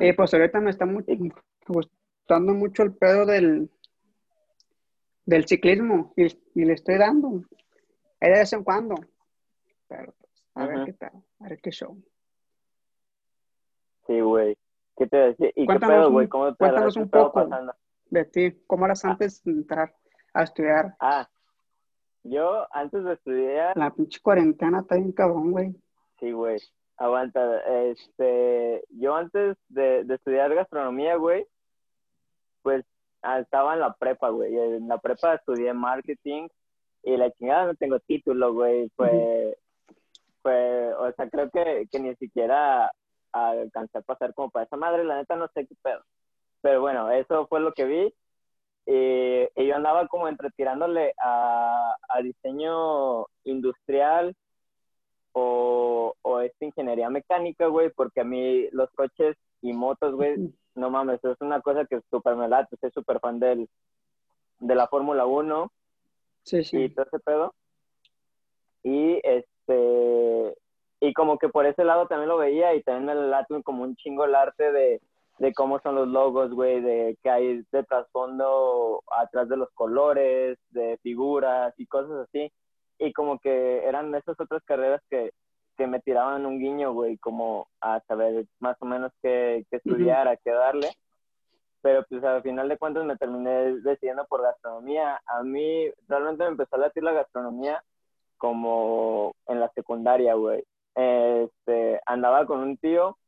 Y 0.00 0.12
pues 0.12 0.32
ahorita 0.32 0.60
me 0.60 0.70
está 0.70 0.86
gustando 1.66 2.54
mucho 2.54 2.82
el 2.82 2.94
pedo 2.94 3.26
del, 3.26 3.70
del 5.24 5.46
ciclismo 5.46 6.14
y, 6.16 6.64
le 6.64 6.72
estoy 6.72 6.96
dando. 6.98 7.42
de 8.20 8.28
vez 8.30 8.52
en 8.52 8.64
cuando. 8.64 8.94
Pero 9.88 10.14
pues, 10.18 10.44
a 10.54 10.66
ver 10.66 10.84
qué 10.86 10.92
tal, 10.94 11.12
a 11.40 11.48
ver 11.48 11.60
qué 11.60 11.70
show. 11.70 12.02
Sí, 14.06 14.20
güey. 14.20 14.56
¿Qué 14.96 15.06
te 15.06 15.16
decía? 15.16 15.50
¿Y 15.54 15.66
qué 15.66 15.78
pedo, 15.78 16.10
güey? 16.10 16.28
¿Cómo 16.28 16.50
te 16.52 16.56
cuéntanos 16.56 16.96
un 16.96 17.10
poco 17.10 17.32
pasando? 17.32 17.74
de 18.10 18.24
ti. 18.24 18.62
¿Cómo 18.66 18.86
eras 18.86 19.04
ah. 19.04 19.10
antes 19.10 19.42
de 19.44 19.52
entrar 19.52 19.94
a 20.32 20.42
estudiar? 20.42 20.96
Ah, 21.00 21.28
yo 22.28 22.66
antes 22.72 23.04
de 23.04 23.12
estudiar... 23.14 23.76
La 23.76 23.90
pinche 23.90 24.20
cuarentena 24.20 24.80
está 24.80 24.96
bien 24.96 25.12
cabrón, 25.12 25.52
güey. 25.52 25.74
Sí, 26.20 26.32
güey. 26.32 26.58
Aguanta. 26.96 27.60
Este, 27.90 28.84
yo 28.90 29.14
antes 29.14 29.56
de, 29.68 30.04
de 30.04 30.14
estudiar 30.14 30.54
gastronomía, 30.54 31.16
güey, 31.16 31.46
pues 32.62 32.84
ah, 33.22 33.40
estaba 33.40 33.74
en 33.74 33.80
la 33.80 33.92
prepa, 33.94 34.30
güey. 34.30 34.56
En 34.56 34.88
la 34.88 34.98
prepa 34.98 35.34
estudié 35.34 35.72
marketing 35.72 36.48
y 37.02 37.16
la 37.16 37.30
chingada 37.32 37.66
no 37.66 37.74
tengo 37.74 38.00
título, 38.00 38.52
güey. 38.52 38.90
Fue, 38.96 39.56
fue, 40.42 40.94
o 40.94 41.12
sea, 41.12 41.28
creo 41.28 41.50
que, 41.50 41.86
que 41.90 42.00
ni 42.00 42.14
siquiera 42.16 42.90
alcancé 43.32 43.98
a 43.98 44.02
pasar 44.02 44.34
como 44.34 44.50
para 44.50 44.64
esa 44.64 44.76
madre, 44.76 45.04
la 45.04 45.16
neta 45.16 45.36
no 45.36 45.48
sé 45.48 45.66
qué 45.66 45.74
pedo. 45.82 46.02
Pero 46.62 46.80
bueno, 46.80 47.10
eso 47.10 47.46
fue 47.46 47.60
lo 47.60 47.72
que 47.72 47.84
vi. 47.84 48.14
Y 48.86 49.66
yo 49.66 49.74
andaba 49.74 50.06
como 50.06 50.28
entretirándole 50.28 51.12
a, 51.20 51.96
a 52.08 52.22
diseño 52.22 53.26
industrial 53.44 54.34
o, 55.32 56.14
o 56.22 56.40
esta 56.40 56.64
ingeniería 56.64 57.10
mecánica, 57.10 57.66
güey, 57.66 57.90
porque 57.90 58.20
a 58.20 58.24
mí 58.24 58.68
los 58.70 58.88
coches 58.92 59.36
y 59.60 59.72
motos, 59.72 60.14
güey, 60.14 60.52
no 60.74 60.90
mames, 60.90 61.22
es 61.24 61.36
una 61.40 61.60
cosa 61.60 61.84
que 61.84 62.00
súper 62.10 62.36
me 62.36 62.48
late, 62.48 62.76
soy 62.80 62.90
súper 62.92 63.18
fan 63.18 63.40
del, 63.40 63.68
de 64.60 64.74
la 64.74 64.86
Fórmula 64.86 65.26
1 65.26 65.70
sí, 66.44 66.64
sí. 66.64 66.84
y 66.84 66.88
todo 66.90 67.06
ese 67.06 67.18
pedo. 67.18 67.54
Y 68.82 69.20
este, 69.24 70.54
y 71.00 71.12
como 71.12 71.38
que 71.38 71.48
por 71.48 71.66
ese 71.66 71.84
lado 71.84 72.06
también 72.06 72.28
lo 72.28 72.38
veía 72.38 72.74
y 72.74 72.82
también 72.82 73.06
me 73.06 73.28
late 73.28 73.62
como 73.62 73.82
un 73.82 73.96
chingo 73.96 74.24
el 74.24 74.34
arte 74.34 74.70
de, 74.70 75.00
de 75.38 75.52
cómo 75.52 75.80
son 75.80 75.94
los 75.94 76.08
logos, 76.08 76.50
güey, 76.50 76.80
de 76.80 77.18
que 77.22 77.30
hay 77.30 77.64
de 77.70 77.84
trasfondo 77.84 79.02
atrás 79.16 79.48
de 79.48 79.56
los 79.56 79.70
colores, 79.72 80.58
de 80.70 80.98
figuras 81.02 81.74
y 81.78 81.86
cosas 81.86 82.28
así. 82.28 82.52
Y 82.98 83.12
como 83.12 83.38
que 83.38 83.84
eran 83.86 84.14
esas 84.14 84.38
otras 84.40 84.62
carreras 84.64 85.02
que, 85.10 85.32
que 85.76 85.86
me 85.86 86.00
tiraban 86.00 86.46
un 86.46 86.58
guiño, 86.58 86.92
güey, 86.92 87.18
como 87.18 87.68
a 87.80 88.00
saber 88.08 88.46
más 88.60 88.76
o 88.80 88.86
menos 88.86 89.12
qué, 89.22 89.66
qué 89.70 89.76
estudiar, 89.76 90.28
a 90.28 90.36
qué 90.36 90.50
darle. 90.50 90.88
Pero 91.82 92.04
pues 92.08 92.24
al 92.24 92.42
final 92.42 92.68
de 92.68 92.78
cuentas 92.78 93.04
me 93.04 93.16
terminé 93.16 93.80
decidiendo 93.80 94.24
por 94.26 94.42
gastronomía. 94.42 95.20
A 95.26 95.42
mí 95.42 95.90
realmente 96.08 96.44
me 96.44 96.50
empezó 96.50 96.76
a 96.76 96.80
latir 96.80 97.02
la 97.02 97.12
gastronomía 97.12 97.82
como 98.38 99.34
en 99.46 99.60
la 99.60 99.70
secundaria, 99.74 100.34
güey 100.34 100.64
este, 100.96 102.00
andaba 102.06 102.46
con 102.46 102.60
un 102.60 102.76
tío, 102.78 103.18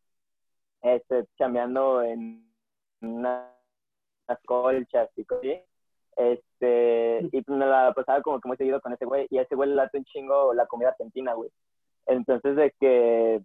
este, 0.82 1.26
chambeando 1.36 2.02
en 2.02 2.50
unas, 3.00 3.48
colchas 4.44 5.08
y 5.16 5.24
cosas 5.24 5.62
este, 6.18 7.28
y 7.30 7.44
me 7.46 7.64
la 7.64 7.92
pasaba 7.94 8.20
como 8.22 8.40
que 8.40 8.48
muy 8.48 8.56
seguido 8.56 8.80
con 8.80 8.92
ese 8.92 9.04
güey, 9.04 9.28
y 9.30 9.38
a 9.38 9.42
ese 9.42 9.54
güey 9.54 9.68
le 9.68 9.76
late 9.76 9.98
un 9.98 10.04
chingo 10.04 10.52
la 10.52 10.66
comida 10.66 10.88
argentina, 10.88 11.32
güey. 11.34 11.48
Entonces 12.06 12.56
de 12.56 12.74
que 12.80 13.40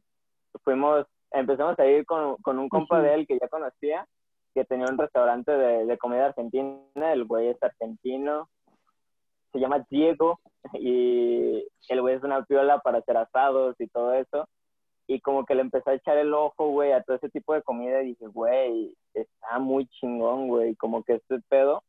fuimos, 0.63 1.05
empezamos 1.31 1.77
a 1.77 1.85
ir 1.85 2.03
con, 2.05 2.37
con 2.37 2.57
un 2.57 2.69
compa 2.69 2.99
de 2.99 3.13
él 3.13 3.27
que 3.27 3.37
ya 3.39 3.47
conocía, 3.47 4.07
que 4.55 4.65
tenía 4.65 4.87
un 4.89 4.97
restaurante 4.97 5.51
de, 5.51 5.85
de 5.85 5.97
comida 5.99 6.25
argentina, 6.27 7.13
el 7.13 7.25
güey 7.25 7.49
es 7.49 7.61
argentino, 7.61 8.49
se 9.51 9.59
llama 9.59 9.85
Diego 9.91 10.39
y 10.73 11.63
el 11.89 12.01
güey 12.01 12.15
es 12.15 12.23
una 12.23 12.43
piola 12.43 12.79
para 12.79 12.97
hacer 12.97 13.17
asados 13.17 13.75
y 13.79 13.87
todo 13.87 14.13
eso. 14.13 14.47
Y 15.07 15.19
como 15.19 15.45
que 15.45 15.55
le 15.55 15.61
empezó 15.61 15.89
a 15.89 15.95
echar 15.95 16.17
el 16.17 16.33
ojo, 16.33 16.69
güey, 16.69 16.91
a 16.91 17.03
todo 17.03 17.17
ese 17.17 17.29
tipo 17.29 17.53
de 17.53 17.61
comida 17.61 18.01
y 18.01 18.09
dije, 18.09 18.27
güey, 18.27 18.95
está 19.13 19.59
muy 19.59 19.85
chingón, 19.87 20.47
güey, 20.47 20.75
como 20.75 21.03
que 21.03 21.15
este 21.15 21.39
pedo. 21.49 21.83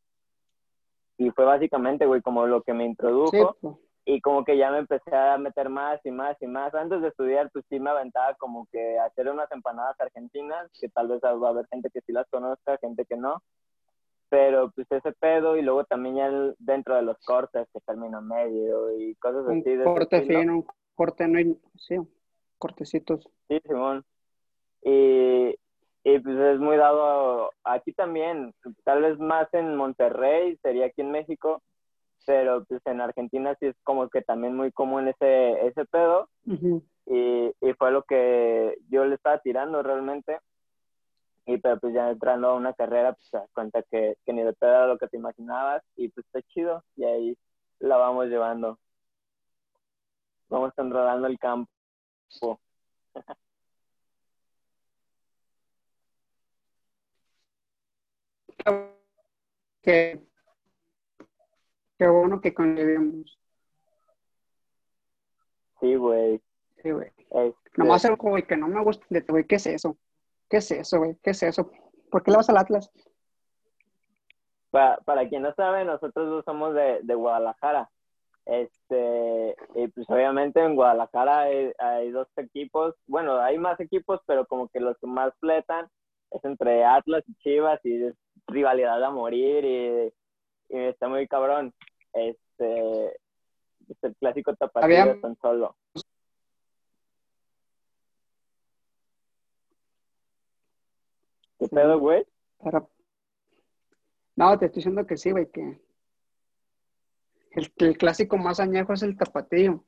Y 1.16 1.30
fue 1.30 1.44
básicamente, 1.44 2.06
güey, 2.06 2.20
como 2.22 2.46
lo 2.46 2.62
que 2.62 2.74
me 2.74 2.84
introdujo. 2.84 3.56
Pues. 3.60 3.76
Y 4.06 4.20
como 4.20 4.44
que 4.44 4.58
ya 4.58 4.70
me 4.70 4.78
empecé 4.78 5.14
a 5.14 5.38
meter 5.38 5.70
más 5.70 6.04
y 6.04 6.10
más 6.10 6.36
y 6.42 6.46
más. 6.46 6.74
Antes 6.74 7.00
de 7.00 7.08
estudiar, 7.08 7.50
pues 7.52 7.64
sí 7.70 7.78
me 7.78 7.90
aventaba 7.90 8.34
como 8.34 8.66
que 8.70 8.98
hacer 8.98 9.30
unas 9.30 9.50
empanadas 9.52 9.98
argentinas, 10.00 10.70
que 10.78 10.88
tal 10.88 11.08
vez 11.08 11.20
va 11.22 11.30
a 11.30 11.50
haber 11.50 11.66
gente 11.68 11.88
que 11.90 12.00
sí 12.02 12.12
las 12.12 12.28
conozca, 12.28 12.76
gente 12.78 13.06
que 13.06 13.16
no 13.16 13.42
pero 14.34 14.72
pues 14.72 14.90
ese 14.90 15.12
pedo 15.12 15.56
y 15.56 15.62
luego 15.62 15.84
también 15.84 16.16
ya 16.16 16.28
dentro 16.58 16.96
de 16.96 17.02
los 17.02 17.16
cortes 17.24 17.68
que 17.72 17.78
termino 17.80 18.20
medio 18.20 18.98
y 18.98 19.14
cosas 19.14 19.46
así. 19.46 19.62
De 19.62 19.84
corte 19.84 20.22
fino, 20.22 20.54
un 20.54 20.66
corte 20.96 21.28
no 21.28 21.38
hay, 21.38 21.56
sí, 21.76 21.96
cortecitos. 22.58 23.28
Sí, 23.48 23.60
Simón. 23.66 24.04
Y, 24.82 25.56
y 26.04 26.18
pues 26.18 26.36
es 26.36 26.60
muy 26.60 26.76
dado 26.76 27.52
aquí 27.64 27.92
también, 27.92 28.54
tal 28.84 29.02
vez 29.02 29.18
más 29.18 29.52
en 29.54 29.76
Monterrey, 29.76 30.58
sería 30.62 30.86
aquí 30.86 31.00
en 31.00 31.10
México, 31.10 31.62
pero 32.26 32.64
pues 32.64 32.82
en 32.86 33.00
Argentina 33.00 33.56
sí 33.60 33.66
es 33.66 33.76
como 33.82 34.08
que 34.08 34.22
también 34.22 34.54
muy 34.56 34.72
común 34.72 35.08
ese, 35.08 35.66
ese 35.66 35.84
pedo. 35.86 36.28
y, 37.06 37.52
y 37.60 37.72
fue 37.78 37.90
lo 37.90 38.02
que 38.02 38.76
yo 38.88 39.04
le 39.04 39.14
estaba 39.14 39.38
tirando 39.38 39.82
realmente 39.82 40.38
y 41.46 41.58
pero 41.58 41.78
pues 41.78 41.92
ya 41.92 42.10
entrando 42.10 42.48
a 42.48 42.54
una 42.54 42.72
carrera, 42.72 43.12
pues 43.12 43.30
te 43.30 43.36
das 43.36 43.50
cuenta 43.52 43.82
que, 43.90 44.16
que 44.24 44.32
ni 44.32 44.42
de 44.42 44.54
todo 44.54 44.70
era 44.70 44.86
lo 44.86 44.98
que 44.98 45.08
te 45.08 45.16
imaginabas 45.16 45.82
y 45.96 46.08
pues 46.08 46.26
está 46.26 46.40
chido 46.48 46.82
y 46.96 47.04
ahí 47.04 47.38
la 47.80 47.96
vamos 47.96 48.26
llevando. 48.26 48.78
Vamos 50.48 50.72
enrodando 50.78 51.26
el 51.26 51.38
campo. 51.38 51.70
Qué, 59.82 60.18
qué 61.98 62.08
bueno 62.08 62.40
que 62.40 62.54
convivimos. 62.54 63.38
Sí, 65.80 65.94
güey. 65.96 66.40
Sí, 66.82 66.90
güey. 66.90 67.12
Este... 67.30 67.70
Nomás 67.76 68.04
algo, 68.06 68.36
que 68.36 68.56
no 68.56 68.68
me 68.68 68.82
gusta 68.82 69.04
de 69.10 69.20
güey, 69.20 69.46
¿qué 69.46 69.56
es 69.56 69.66
eso? 69.66 69.98
¿Qué 70.48 70.56
es 70.58 70.70
eso, 70.70 70.98
güey? 70.98 71.16
¿Qué 71.22 71.30
es 71.30 71.42
eso? 71.42 71.70
¿Por 72.10 72.22
qué 72.22 72.30
le 72.30 72.38
vas 72.38 72.48
al 72.48 72.56
Atlas? 72.56 72.90
Para, 74.70 74.96
para 74.98 75.28
quien 75.28 75.42
no 75.42 75.52
sabe, 75.54 75.84
nosotros 75.84 76.30
dos 76.30 76.44
somos 76.44 76.74
de, 76.74 77.00
de 77.02 77.14
Guadalajara. 77.14 77.90
Este, 78.46 79.56
y 79.74 79.88
pues 79.88 80.08
obviamente 80.10 80.62
en 80.62 80.76
Guadalajara 80.76 81.42
hay, 81.78 82.10
dos 82.10 82.28
equipos, 82.36 82.94
bueno, 83.06 83.36
hay 83.38 83.56
más 83.58 83.80
equipos, 83.80 84.20
pero 84.26 84.46
como 84.46 84.68
que 84.68 84.80
los 84.80 84.98
que 84.98 85.06
más 85.06 85.32
fletan 85.40 85.88
es 86.30 86.44
entre 86.44 86.84
Atlas 86.84 87.24
y 87.26 87.34
Chivas 87.36 87.80
y 87.84 88.04
es 88.04 88.14
rivalidad 88.46 89.02
a 89.02 89.10
morir 89.10 89.64
y, 89.64 90.12
está 90.68 91.08
muy 91.08 91.26
cabrón. 91.26 91.72
Este, 92.12 93.06
es 93.88 94.02
el 94.02 94.14
clásico 94.16 94.54
tapatío 94.54 95.06
de 95.06 95.14
tan 95.20 95.36
solo. 95.36 95.76
¿Qué 101.58 101.68
pedo, 101.68 101.98
güey? 101.98 102.26
No, 104.36 104.58
te 104.58 104.66
estoy 104.66 104.80
diciendo 104.80 105.06
que 105.06 105.16
sí, 105.16 105.30
güey, 105.30 105.50
que 105.50 105.80
el, 107.54 107.72
el, 107.76 107.98
clásico 107.98 108.36
más 108.36 108.60
añejo 108.60 108.92
es 108.92 109.02
el 109.02 109.16
tapatío. 109.16 109.84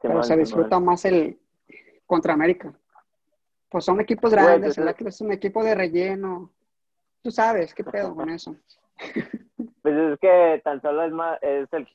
pero 0.00 0.22
se 0.22 0.36
disfruta 0.36 0.78
más 0.80 1.04
el 1.04 1.38
contra 2.06 2.34
América. 2.34 2.72
Pues 3.68 3.84
son 3.84 4.00
equipos 4.00 4.30
grandes, 4.30 4.78
el 4.78 4.88
Atlas 4.88 5.16
es 5.16 5.20
un 5.20 5.32
equipo 5.32 5.62
de 5.62 5.74
relleno. 5.74 6.52
Tú 7.22 7.30
sabes, 7.30 7.74
¿qué 7.74 7.84
pedo 7.84 8.14
con 8.14 8.30
eso? 8.30 8.56
Pues 9.82 9.94
es 9.96 10.18
que 10.18 10.60
tan 10.64 10.82
solo 10.82 11.04
es 11.04 11.12
más, 11.12 11.38
es 11.42 11.68
el 11.72 11.86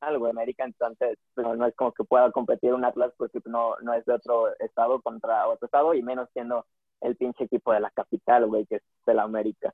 algo 0.00 0.26
América, 0.26 0.64
entonces 0.64 1.18
pues, 1.34 1.46
no 1.56 1.66
es 1.66 1.74
como 1.76 1.92
que 1.92 2.04
pueda 2.04 2.30
competir 2.32 2.74
un 2.74 2.84
Atlas 2.84 3.12
porque 3.16 3.40
no, 3.44 3.76
no 3.82 3.94
es 3.94 4.04
de 4.04 4.14
otro 4.14 4.56
estado 4.58 5.00
contra 5.02 5.46
otro 5.46 5.66
estado 5.66 5.94
y 5.94 6.02
menos 6.02 6.28
siendo 6.32 6.66
el 7.00 7.16
pinche 7.16 7.44
equipo 7.44 7.72
de 7.72 7.80
la 7.80 7.90
capital, 7.90 8.46
güey, 8.46 8.66
que 8.66 8.76
es 8.76 8.82
de 9.06 9.14
la 9.14 9.22
América. 9.22 9.72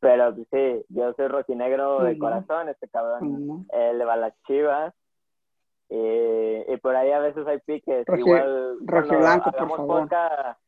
Pero 0.00 0.34
pues, 0.34 0.46
sí, 0.52 0.84
yo 0.90 1.12
soy 1.14 1.28
rojinegro 1.28 2.02
de 2.02 2.18
corazón, 2.18 2.68
este 2.68 2.88
cabrón, 2.88 3.66
él 3.72 3.98
le 3.98 4.04
va 4.04 4.14
a 4.14 4.16
las 4.16 4.34
chivas 4.46 4.92
Eh, 5.90 6.64
y 6.68 6.76
por 6.78 6.96
ahí 6.96 7.10
a 7.12 7.20
veces 7.20 7.46
hay 7.46 7.58
piques. 7.60 8.06
Roji- 8.06 8.18
igual 8.20 8.78
por 8.86 8.96
hagamos 8.96 9.76
favor. 9.76 9.86
podcast, 10.00 10.60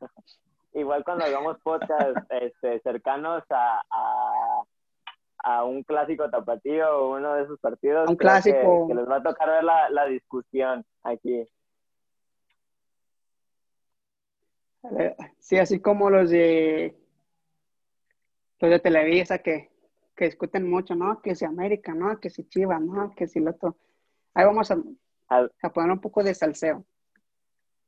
igual 0.74 1.04
cuando 1.04 1.24
hagamos 1.24 1.58
podcast 1.62 2.16
este, 2.30 2.80
cercanos 2.80 3.42
a, 3.50 3.80
a, 3.90 4.62
a 5.44 5.64
un 5.64 5.82
clásico 5.84 6.28
tapatío 6.30 6.88
o 6.98 7.16
uno 7.16 7.34
de 7.34 7.44
esos 7.44 7.58
partidos, 7.60 8.08
Un 8.08 8.16
clásico. 8.16 8.86
Que, 8.86 8.94
que 8.94 9.00
les 9.00 9.08
va 9.08 9.16
a 9.16 9.22
tocar 9.22 9.48
ver 9.48 9.64
la, 9.64 9.90
la 9.90 10.04
discusión 10.06 10.84
aquí. 11.04 11.46
Eh, 14.98 15.16
Sí, 15.38 15.58
así 15.58 15.80
como 15.80 16.10
los 16.10 16.30
de 16.30 16.96
los 18.62 18.70
de 18.70 18.78
Televisa 18.78 19.38
que, 19.38 19.70
que 20.14 20.26
discuten 20.26 20.70
mucho, 20.70 20.94
¿no? 20.94 21.20
Que 21.20 21.34
si 21.34 21.44
América, 21.44 21.94
¿no? 21.94 22.20
Que 22.20 22.30
si 22.30 22.48
Chivas, 22.48 22.80
¿no? 22.80 23.12
Que 23.14 23.26
si 23.26 23.40
lo 23.40 23.50
otro. 23.50 23.76
Ahí 24.34 24.44
vamos 24.46 24.70
a, 24.70 24.78
a 25.28 25.72
poner 25.72 25.90
un 25.90 26.00
poco 26.00 26.22
de 26.22 26.34
salseo. 26.34 26.84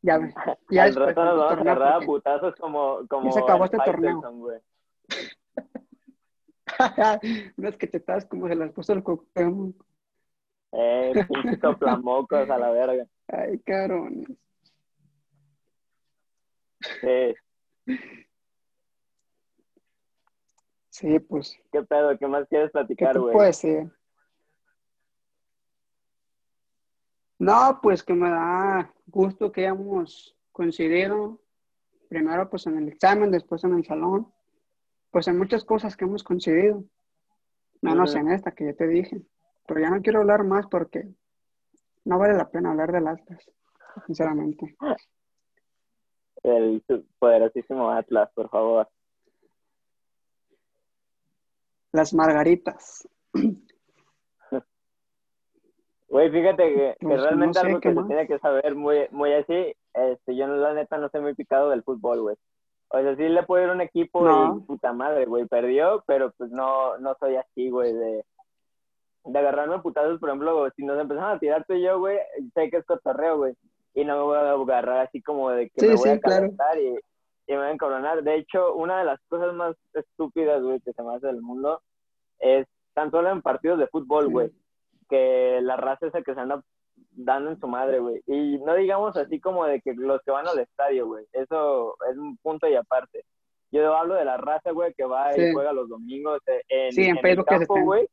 Ya, 0.02 0.20
ya 0.68 0.84
al 0.84 0.94
rato 0.94 1.24
nos 1.24 1.38
vamos 1.38 1.58
a 1.58 1.60
agarrar 1.60 1.92
a 1.94 2.00
putazos 2.00 2.54
como, 2.56 3.06
como 3.08 3.32
se 3.32 3.40
acabó 3.40 3.64
el 3.64 3.70
este 3.72 3.78
torneo. 3.84 4.20
Unas 7.56 7.76
cachetadas 7.78 8.26
como 8.26 8.48
se 8.48 8.54
las 8.54 8.70
puso 8.72 8.92
el 8.92 9.02
Cuauhtémoc. 9.02 9.82
Eh, 10.72 11.12
pinches 11.28 11.60
soplamocos 11.60 12.50
a 12.50 12.58
la 12.58 12.70
verga. 12.70 13.06
Ay, 13.28 13.58
cabrones. 13.60 14.28
Sí. 17.00 17.34
Sí, 20.94 21.18
pues, 21.18 21.58
¿Qué 21.72 21.82
pedo? 21.82 22.16
¿Qué 22.16 22.28
más 22.28 22.46
quieres 22.46 22.68
¿qué 22.68 22.72
platicar, 22.74 23.18
güey? 23.18 23.32
puedo 23.32 23.46
decir? 23.46 23.90
No, 27.36 27.80
pues 27.82 28.04
que 28.04 28.14
me 28.14 28.30
da 28.30 28.94
gusto 29.08 29.50
que 29.50 29.62
hayamos 29.62 30.36
coincidido. 30.52 31.40
Primero, 32.08 32.48
pues 32.48 32.68
en 32.68 32.78
el 32.78 32.86
examen, 32.86 33.32
después 33.32 33.64
en 33.64 33.74
el 33.74 33.84
salón. 33.84 34.32
Pues 35.10 35.26
en 35.26 35.36
muchas 35.36 35.64
cosas 35.64 35.96
que 35.96 36.04
hemos 36.04 36.22
coincidido. 36.22 36.84
Menos 37.82 38.14
Ujú. 38.14 38.20
en 38.20 38.30
esta 38.30 38.52
que 38.52 38.66
ya 38.66 38.74
te 38.74 38.86
dije. 38.86 39.20
Pero 39.66 39.80
ya 39.80 39.90
no 39.90 40.00
quiero 40.00 40.20
hablar 40.20 40.44
más 40.44 40.68
porque 40.68 41.08
no 42.04 42.20
vale 42.20 42.34
la 42.34 42.48
pena 42.48 42.70
hablar 42.70 42.92
del 42.92 43.08
Atlas, 43.08 43.50
sinceramente. 44.06 44.76
El 46.44 46.84
poderosísimo 47.18 47.90
Atlas, 47.90 48.30
por 48.32 48.48
favor. 48.48 48.88
Las 51.94 52.12
margaritas. 52.12 53.08
Güey, 56.08 56.30
fíjate 56.30 56.62
que, 56.74 56.96
que 56.98 57.06
Pues, 57.06 57.22
realmente 57.22 57.46
no 57.58 57.60
sé, 57.60 57.66
algo 57.68 57.80
¿qué 57.80 57.88
que 57.88 57.94
se 57.94 58.00
más? 58.00 58.06
tiene 58.08 58.26
que 58.26 58.38
saber 58.40 58.74
muy, 58.74 59.06
muy 59.12 59.32
así, 59.32 59.74
este, 59.94 60.34
yo 60.36 60.46
la 60.48 60.74
neta 60.74 60.98
no 60.98 61.08
soy 61.08 61.20
muy 61.20 61.34
picado 61.34 61.70
del 61.70 61.84
fútbol, 61.84 62.20
güey. 62.22 62.36
O 62.88 63.00
sea, 63.00 63.14
sí 63.16 63.22
le 63.28 63.42
puedo 63.44 63.62
ir 63.64 63.70
a 63.70 63.74
un 63.74 63.80
equipo 63.80 64.24
No. 64.24 64.56
y 64.58 64.60
puta 64.66 64.92
madre, 64.92 65.26
güey, 65.26 65.46
perdió, 65.46 66.02
pero 66.06 66.32
pues 66.36 66.50
no, 66.50 66.98
no 66.98 67.16
soy 67.20 67.36
así, 67.36 67.70
güey, 67.70 67.92
de, 67.92 68.24
de 69.24 69.38
agarrarme 69.38 69.78
putazos, 69.78 70.18
por 70.18 70.30
ejemplo, 70.30 70.68
si 70.76 70.84
nos 70.84 71.00
empezamos 71.00 71.36
a 71.36 71.38
tirar 71.38 71.64
tú 71.64 71.74
y 71.74 71.82
yo, 71.82 71.98
güey, 72.00 72.18
sé 72.54 72.70
que 72.70 72.78
es 72.78 72.84
cotorreo, 72.86 73.36
güey, 73.38 73.54
y 73.94 74.04
no 74.04 74.16
me 74.16 74.22
voy 74.22 74.36
a 74.36 74.50
agarrar 74.78 75.06
así 75.06 75.22
como 75.22 75.50
de 75.50 75.70
que 75.70 75.80
Sí, 75.80 75.86
me 75.88 75.94
voy 75.94 76.02
sí, 76.02 76.08
a 76.10 76.20
claro. 76.20 76.40
calentar 76.42 76.78
y, 76.78 76.98
y 77.46 77.52
me 77.52 77.58
voy 77.58 77.66
a 77.66 77.72
encabronar. 77.72 78.22
De 78.22 78.36
hecho, 78.36 78.74
una 78.74 78.98
de 78.98 79.04
las 79.04 79.20
cosas 79.28 79.54
más 79.54 79.76
estúpidas, 79.92 80.62
güey, 80.62 80.80
que 80.80 80.92
se 80.92 81.02
me 81.02 81.14
hace 81.14 81.26
del 81.26 81.42
mundo 81.42 81.82
es 82.38 82.66
tan 82.94 83.10
solo 83.10 83.30
en 83.30 83.42
partidos 83.42 83.78
de 83.78 83.88
fútbol, 83.88 84.28
güey, 84.28 84.50
que 85.08 85.60
la 85.62 85.76
raza 85.76 86.06
esa 86.06 86.22
que 86.22 86.34
se 86.34 86.40
anda 86.40 86.62
dando 87.10 87.50
en 87.50 87.60
su 87.60 87.66
madre, 87.66 87.98
güey. 87.98 88.22
Y 88.26 88.58
no 88.58 88.74
digamos 88.74 89.16
así 89.16 89.40
como 89.40 89.66
de 89.66 89.80
que 89.80 89.94
los 89.94 90.22
que 90.22 90.30
van 90.30 90.46
al 90.46 90.58
estadio, 90.58 91.06
güey. 91.06 91.26
Eso 91.32 91.96
es 92.10 92.16
un 92.16 92.36
punto 92.38 92.68
y 92.68 92.74
aparte. 92.74 93.24
Yo 93.70 93.94
hablo 93.94 94.14
de 94.14 94.24
la 94.24 94.36
raza, 94.36 94.70
güey, 94.70 94.94
que 94.94 95.04
va 95.04 95.36
y 95.36 95.52
juega 95.52 95.72
los 95.72 95.88
domingos 95.88 96.40
eh, 96.46 96.62
en, 96.68 96.92
Sí, 96.92 97.04
en 97.04 97.18
en 97.18 97.26
el 97.26 97.44
campo, 97.44 97.80
güey. 97.80 98.08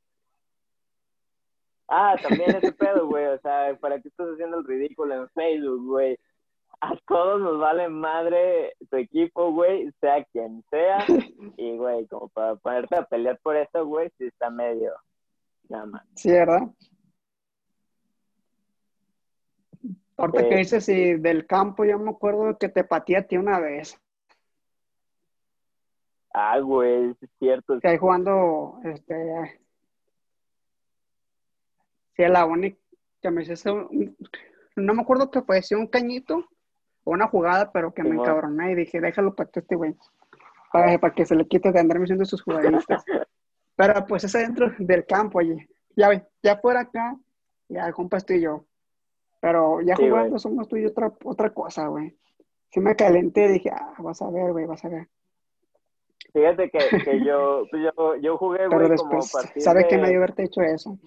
Ah, 1.88 2.16
también 2.22 2.56
ese 2.56 2.72
pedo, 2.72 3.06
güey. 3.06 3.28
O 3.28 3.38
sea, 3.40 3.78
¿para 3.80 4.00
qué 4.00 4.08
estás 4.08 4.30
haciendo 4.34 4.60
el 4.60 4.66
ridículo 4.66 5.14
en 5.14 5.30
Facebook, 5.30 5.86
güey? 5.86 6.18
A 6.84 6.96
todos 7.08 7.40
nos 7.40 7.60
vale 7.60 7.90
madre 7.90 8.76
tu 8.90 8.98
equipo, 8.98 9.52
güey, 9.52 9.92
sea 10.00 10.24
quien 10.26 10.64
sea. 10.70 10.98
Y, 11.58 11.78
güey, 11.78 12.08
como 12.08 12.28
para 12.30 12.56
ponerte 12.56 12.96
a 12.96 13.06
pelear 13.06 13.40
por 13.44 13.56
eso, 13.56 13.86
güey, 13.86 14.10
sí 14.18 14.26
está 14.26 14.50
medio... 14.50 14.94
Nada 15.70 15.86
más. 15.86 16.04
Sí, 16.16 16.32
¿verdad? 16.32 16.64
Ahorita 20.18 20.50
que 20.50 20.56
dices 20.58 20.90
y 20.90 21.14
del 21.16 21.48
campo, 21.48 21.86
yo 21.86 21.98
me 21.98 22.12
acuerdo 22.12 22.58
que 22.58 22.68
te 22.68 22.84
pateé 22.84 23.18
a 23.18 23.28
ti 23.28 23.38
una 23.38 23.60
vez. 23.60 23.98
Ah, 26.34 26.60
güey, 26.60 27.12
es 27.22 27.30
cierto. 27.40 27.80
Que 27.80 27.88
ahí 27.88 27.98
jugando, 27.98 28.80
este. 28.84 29.62
Sí, 32.16 32.24
la 32.28 32.46
única 32.46 32.78
que 33.22 33.32
me 33.32 33.44
hice 33.44 33.72
un- 33.72 34.18
No 34.76 34.94
me 34.94 35.02
acuerdo 35.02 35.32
que 35.32 35.42
fue, 35.42 35.62
un 35.72 35.88
cañito 35.88 36.46
una 37.04 37.28
jugada, 37.28 37.72
pero 37.72 37.94
que 37.94 38.04
me 38.04 38.16
encabroné 38.16 38.72
y 38.72 38.76
dije, 38.76 39.02
déjalo 39.02 39.36
para 39.36 39.50
este 39.54 39.76
güey. 39.76 39.96
Para, 40.72 40.98
para 41.00 41.14
que 41.14 41.26
se 41.26 41.36
le 41.36 41.48
quite 41.48 41.72
de 41.72 41.80
andarme 41.80 42.06
haciendo 42.06 42.26
sus 42.26 42.42
jugaditas. 42.42 43.04
Pero 43.76 44.06
pues 44.06 44.24
es 44.24 44.36
adentro 44.36 44.72
del 44.78 45.06
campo, 45.06 45.40
oye. 45.40 45.68
Ya, 45.96 46.08
ve, 46.10 46.26
ya 46.44 46.58
fuera 46.58 46.82
acá, 46.82 47.18
ya 47.68 47.92
compas 47.92 48.26
tú 48.26 48.34
y 48.34 48.42
yo. 48.42 48.66
Pero 49.40 49.82
ya 49.82 49.96
Sí, 49.96 50.04
jugando 50.08 50.30
güey. 50.30 50.40
somos 50.40 50.68
tú 50.68 50.78
y 50.78 50.86
otra, 50.86 51.12
otra 51.24 51.54
cosa, 51.54 51.88
güey. 51.88 52.16
Sí 52.70 52.80
me 52.80 52.96
calenté, 52.96 53.48
dije, 53.48 53.72
ah, 53.72 53.96
vas 53.98 54.22
a 54.22 54.30
ver, 54.30 54.52
güey, 54.52 54.66
vas 54.66 54.86
a 54.86 54.90
ver. 54.90 55.10
Fíjate 56.32 56.70
que, 56.70 56.78
que 57.06 57.26
yo, 57.26 57.66
pues 57.70 57.84
yo, 57.84 58.16
yo 58.18 58.38
jugué, 58.38 58.60
Pero 58.70 58.88
güey, 58.88 58.98
como 58.98 59.16
después, 59.16 59.32
partir 59.32 59.64
¿sabe 59.64 59.82
de... 59.82 59.88
que 59.88 59.98
me 59.98 60.10
dio 60.10 60.20
haberte 60.20 60.44
hecho 60.44 60.62
eso? 60.62 60.98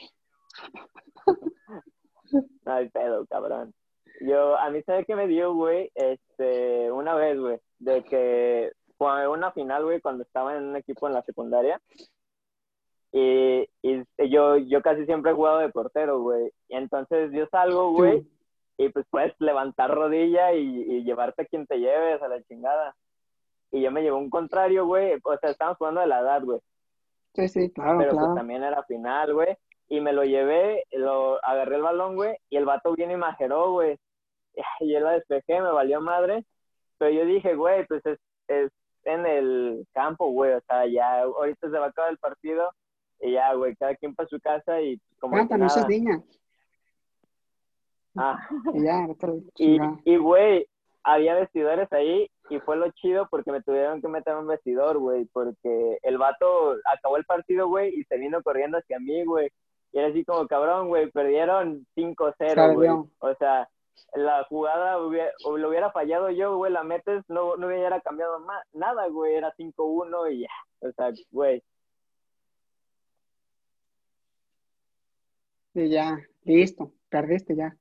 Ay, 2.66 2.88
pedo, 2.88 3.24
cabrón. 3.26 3.72
Yo, 4.20 4.56
a 4.58 4.70
mí, 4.70 4.82
¿sabe 4.82 5.04
qué 5.04 5.16
me 5.16 5.26
dio, 5.26 5.54
güey? 5.54 5.90
Este, 5.94 6.90
una 6.92 7.14
vez, 7.14 7.38
güey, 7.38 7.58
de 7.78 8.04
que 8.04 8.72
fue 8.96 9.26
una 9.28 9.52
final, 9.52 9.84
güey, 9.84 10.00
cuando 10.00 10.22
estaba 10.22 10.56
en 10.56 10.64
un 10.64 10.76
equipo 10.76 11.06
en 11.08 11.14
la 11.14 11.22
secundaria. 11.22 11.80
Y, 13.12 13.68
y 13.82 14.04
yo, 14.28 14.56
yo 14.56 14.82
casi 14.82 15.04
siempre 15.06 15.30
he 15.32 15.34
jugado 15.34 15.58
de 15.58 15.68
portero, 15.68 16.20
güey. 16.20 16.50
Y 16.68 16.76
entonces 16.76 17.30
yo 17.32 17.46
salgo, 17.46 17.92
güey, 17.92 18.22
Sí. 18.22 18.28
y 18.78 18.88
pues 18.88 19.06
puedes 19.10 19.34
levantar 19.38 19.94
rodilla 19.94 20.52
y, 20.52 20.82
y 20.82 21.04
llevarte 21.04 21.42
a 21.42 21.46
quien 21.46 21.66
te 21.66 21.78
lleves 21.78 22.20
a 22.22 22.28
la 22.28 22.42
chingada. 22.42 22.96
Y 23.70 23.82
yo 23.82 23.90
me 23.90 24.02
llevé 24.02 24.16
un 24.16 24.30
contrario, 24.30 24.86
güey. 24.86 25.14
O 25.22 25.36
sea, 25.38 25.50
estamos 25.50 25.76
jugando 25.78 26.00
de 26.00 26.06
la 26.08 26.20
edad, 26.20 26.42
güey. 26.42 26.60
Sí, 27.34 27.48
sí, 27.48 27.70
claro, 27.72 27.98
pero 27.98 28.10
claro. 28.12 28.26
pues 28.28 28.36
también 28.36 28.62
era 28.62 28.82
final, 28.84 29.32
güey. 29.34 29.56
Y 29.88 30.00
me 30.00 30.12
lo 30.12 30.24
llevé, 30.24 30.84
lo 30.92 31.44
agarré 31.44 31.76
el 31.76 31.82
balón, 31.82 32.16
güey, 32.16 32.36
y 32.48 32.56
el 32.56 32.64
vato 32.64 32.94
viene 32.94 33.14
y 33.14 33.16
me 33.16 33.26
ajeró, 33.26 33.72
güey. 33.72 33.98
Y 34.80 34.92
yo 34.92 35.00
la 35.00 35.12
despejé, 35.12 35.60
me 35.60 35.72
valió 35.72 36.00
madre. 36.00 36.44
Pero 36.98 37.10
yo 37.10 37.24
dije, 37.26 37.54
güey, 37.54 37.86
pues 37.86 38.04
es, 38.06 38.18
es 38.48 38.70
en 39.04 39.26
el 39.26 39.86
campo, 39.92 40.30
güey. 40.30 40.52
O 40.52 40.60
sea, 40.62 40.86
ya 40.86 41.22
ahorita 41.22 41.70
se 41.70 41.78
va 41.78 41.86
a 41.86 41.88
acabar 41.88 42.10
el 42.10 42.18
partido. 42.18 42.70
Y 43.20 43.32
ya, 43.32 43.52
güey, 43.54 43.74
cada 43.76 43.94
quien 43.96 44.14
para 44.14 44.28
su 44.28 44.40
casa 44.40 44.80
y 44.80 45.00
como 45.18 45.36
Canta, 45.36 45.56
no 45.56 45.68
seas 45.68 45.88
niña. 45.88 46.22
Ah. 48.16 48.38
Y 48.72 48.84
ya, 48.84 49.06
Y, 49.56 49.78
y, 50.04 50.16
güey, 50.16 50.68
había 51.02 51.34
vestidores 51.34 51.92
ahí 51.92 52.30
y 52.50 52.60
fue 52.60 52.76
lo 52.76 52.90
chido 52.92 53.28
porque 53.30 53.52
me 53.52 53.62
tuvieron 53.62 54.00
que 54.00 54.08
meter 54.08 54.36
un 54.36 54.46
vestidor, 54.46 54.98
güey, 54.98 55.24
porque 55.26 55.98
el 56.02 56.18
vato 56.18 56.76
acabó 56.92 57.16
el 57.16 57.24
partido, 57.24 57.68
güey, 57.68 57.94
y 57.94 58.04
se 58.04 58.18
vino 58.18 58.42
corriendo 58.42 58.78
hacia 58.78 58.98
mí, 58.98 59.24
güey. 59.24 59.50
Y 59.94 59.98
era 60.00 60.08
así 60.08 60.24
como, 60.24 60.46
cabrón, 60.48 60.88
güey, 60.88 61.08
perdieron 61.12 61.86
5-0, 61.94 62.74
güey. 62.74 62.88
O 63.20 63.34
sea, 63.36 63.68
la 64.14 64.42
jugada 64.48 64.98
hubiera, 65.00 65.30
lo 65.56 65.68
hubiera 65.68 65.92
fallado 65.92 66.30
yo, 66.30 66.56
güey, 66.56 66.72
la 66.72 66.82
metes, 66.82 67.22
no, 67.28 67.56
no 67.56 67.68
hubiera 67.68 68.00
cambiado 68.00 68.40
más, 68.40 68.60
nada, 68.72 69.06
güey, 69.06 69.36
era 69.36 69.54
5-1 69.56 70.28
y 70.32 70.40
ya. 70.40 70.48
O 70.80 70.90
sea, 70.92 71.12
güey, 71.30 71.62
Y 75.76 75.88
ya, 75.90 76.18
listo, 76.44 76.92
perdiste 77.08 77.56
ya. 77.56 77.76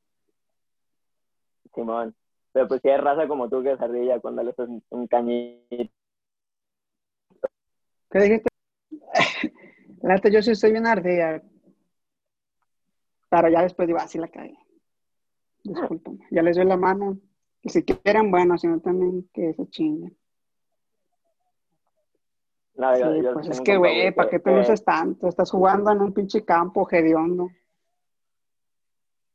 Simón. 1.76 2.16
Pero 2.52 2.68
pues 2.68 2.82
si 2.82 2.90
hay 2.90 2.98
raza 2.98 3.28
como 3.28 3.50
tú 3.50 3.64
que 3.64 3.76
se 3.76 3.84
ardilla 3.84 4.20
cuando 4.20 4.44
le 4.44 4.52
haces 4.52 4.68
un- 4.90 5.08
cañito. 5.08 5.92
¿Qué 8.12 8.20
dijiste? 8.20 8.50
La 10.02 10.16
neta, 10.16 10.30
yo 10.30 10.42
sí 10.42 10.54
soy 10.56 10.72
bien 10.72 10.86
ardilla. 10.86 11.42
Pero 13.36 13.50
ya 13.50 13.64
después 13.64 13.88
digo, 13.88 13.98
así 13.98 14.20
la 14.20 14.28
cagué. 14.28 14.56
Discúlpame. 15.64 16.20
Ya 16.30 16.44
les 16.44 16.56
doy 16.56 16.66
la 16.66 16.78
mano. 16.78 17.18
Y 17.64 17.70
si 17.70 17.84
quieren, 17.84 18.30
bueno, 18.30 18.60
si 18.60 18.68
no 18.68 18.80
también 18.80 19.28
que 19.34 19.54
se 19.56 19.68
chinguen. 19.70 20.16
No, 22.76 22.96
yo- 23.00 23.12
Sí, 23.16 23.22
yo 23.24 23.34
pues 23.34 23.50
es 23.50 23.62
que, 23.62 23.76
güey, 23.78 24.14
¿para 24.14 24.30
qué 24.30 24.38
te 24.40 24.52
luces 24.56 24.84
tanto? 24.86 25.28
Estás 25.28 25.50
jugando 25.50 25.92
en 25.92 26.02
un 26.02 26.14
pinche 26.14 26.46
campo 26.46 26.88
hediondo. 26.92 27.50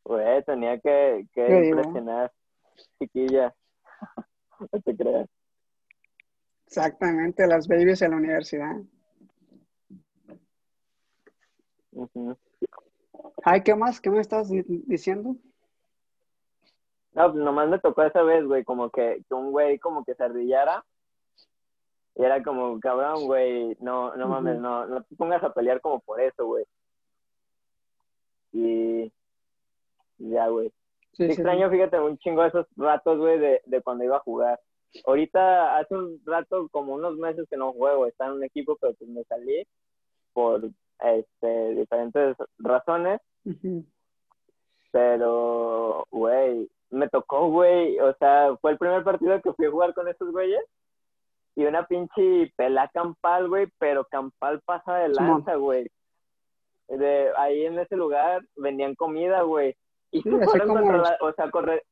Güey, 0.05 0.45
tenía 0.45 0.79
que, 0.79 1.27
que 1.33 1.67
impresionar, 1.71 2.33
chiquilla. 3.01 3.53
no 4.73 4.81
te 4.81 4.97
creas. 4.97 5.29
Exactamente, 6.69 7.47
las 7.49 7.67
babies 7.67 8.01
en 8.03 8.11
la 8.13 8.17
universidad. 8.19 8.77
Ujú. 11.93 12.37
Ay, 13.51 13.63
¿qué 13.63 13.75
más? 13.75 13.99
¿Qué 13.99 14.11
me 14.11 14.21
estás 14.21 14.51
di- 14.51 14.63
diciendo? 14.87 15.35
No, 17.15 17.33
pues 17.33 17.43
nomás 17.43 17.67
me 17.71 17.79
tocó 17.79 18.03
esa 18.03 18.23
vez, 18.23 18.45
güey, 18.45 18.63
como 18.63 18.91
que, 18.91 19.23
que 19.27 19.35
un 19.35 19.53
güey 19.53 19.79
como 19.79 20.05
que 20.05 20.15
se 20.15 20.23
ardillara. 20.23 20.85
Y 22.15 22.25
era 22.25 22.43
como, 22.43 22.79
cabrón, 22.79 23.25
güey, 23.25 23.75
no, 23.81 24.15
no 24.17 24.29
mames, 24.29 24.59
no, 24.59 24.87
no 24.87 25.03
te 25.03 25.17
pongas 25.17 25.43
a 25.43 25.55
pelear 25.55 25.81
como 25.81 26.01
por 26.01 26.21
eso, 26.21 26.45
güey. 26.45 26.67
Y 28.53 29.11
ya, 30.19 30.49
güey. 30.49 30.69
Sí, 31.13 31.17
Sí 31.17 31.25
sí, 31.27 31.33
extraño, 31.33 31.71
fíjate, 31.71 31.99
un 32.01 32.19
chingo 32.19 32.45
esos 32.45 32.67
ratos, 32.77 33.17
güey, 33.19 33.39
de, 33.39 33.63
de 33.65 33.81
cuando 33.81 34.05
iba 34.05 34.17
a 34.19 34.21
jugar. 34.21 34.61
Ahorita, 35.07 35.79
hace 35.79 35.95
un 35.95 36.21
rato, 36.27 36.69
como 36.71 36.93
unos 36.93 37.17
meses 37.17 37.47
que 37.49 37.57
no 37.57 37.73
juego, 37.73 38.05
estaba 38.07 38.31
en 38.31 38.37
un 38.37 38.45
equipo, 38.45 38.77
pero 38.79 38.93
pues 38.93 39.09
me 39.09 39.25
salí 39.25 39.67
por 40.35 40.69
este, 41.01 41.75
diferentes 41.77 42.37
razones. 42.59 43.21
Pero, 44.91 46.07
güey, 46.11 46.69
me 46.91 47.09
tocó, 47.09 47.49
güey, 47.51 47.99
o 48.01 48.15
sea, 48.15 48.57
fue 48.61 48.73
el 48.73 48.79
primer 48.79 49.05
partido 49.05 49.41
que 49.43 49.53
fui 49.53 49.67
a 49.67 49.71
jugar 49.71 49.95
con 49.95 50.09
esos 50.09 50.31
güeyes. 50.33 50.63
Y 51.55 51.65
una 51.65 51.85
pinche 51.87 52.53
pelea 52.57 52.89
campal, 52.95 53.49
güey, 53.49 53.67
pero 53.79 54.05
campal 54.05 54.61
pasa 54.65 54.95
de 54.99 55.09
lanza, 55.09 55.57
güey. 55.57 55.91
De, 56.89 57.31
ahí 57.37 57.67
en 57.67 57.79
ese 57.79 57.97
lugar 57.97 58.43
vendían 58.57 58.95
comida, 58.95 59.43
güey. 59.43 59.77
Y 60.11 60.23
Sí, 60.23 60.31
se 60.31 60.45
fueron 60.45 60.69
como 60.69 60.81
contra 60.81 60.97
los- 60.99 61.11
la- 61.11 61.19
o 61.21 61.33
sea, 61.33 61.51
corre, 61.51 61.83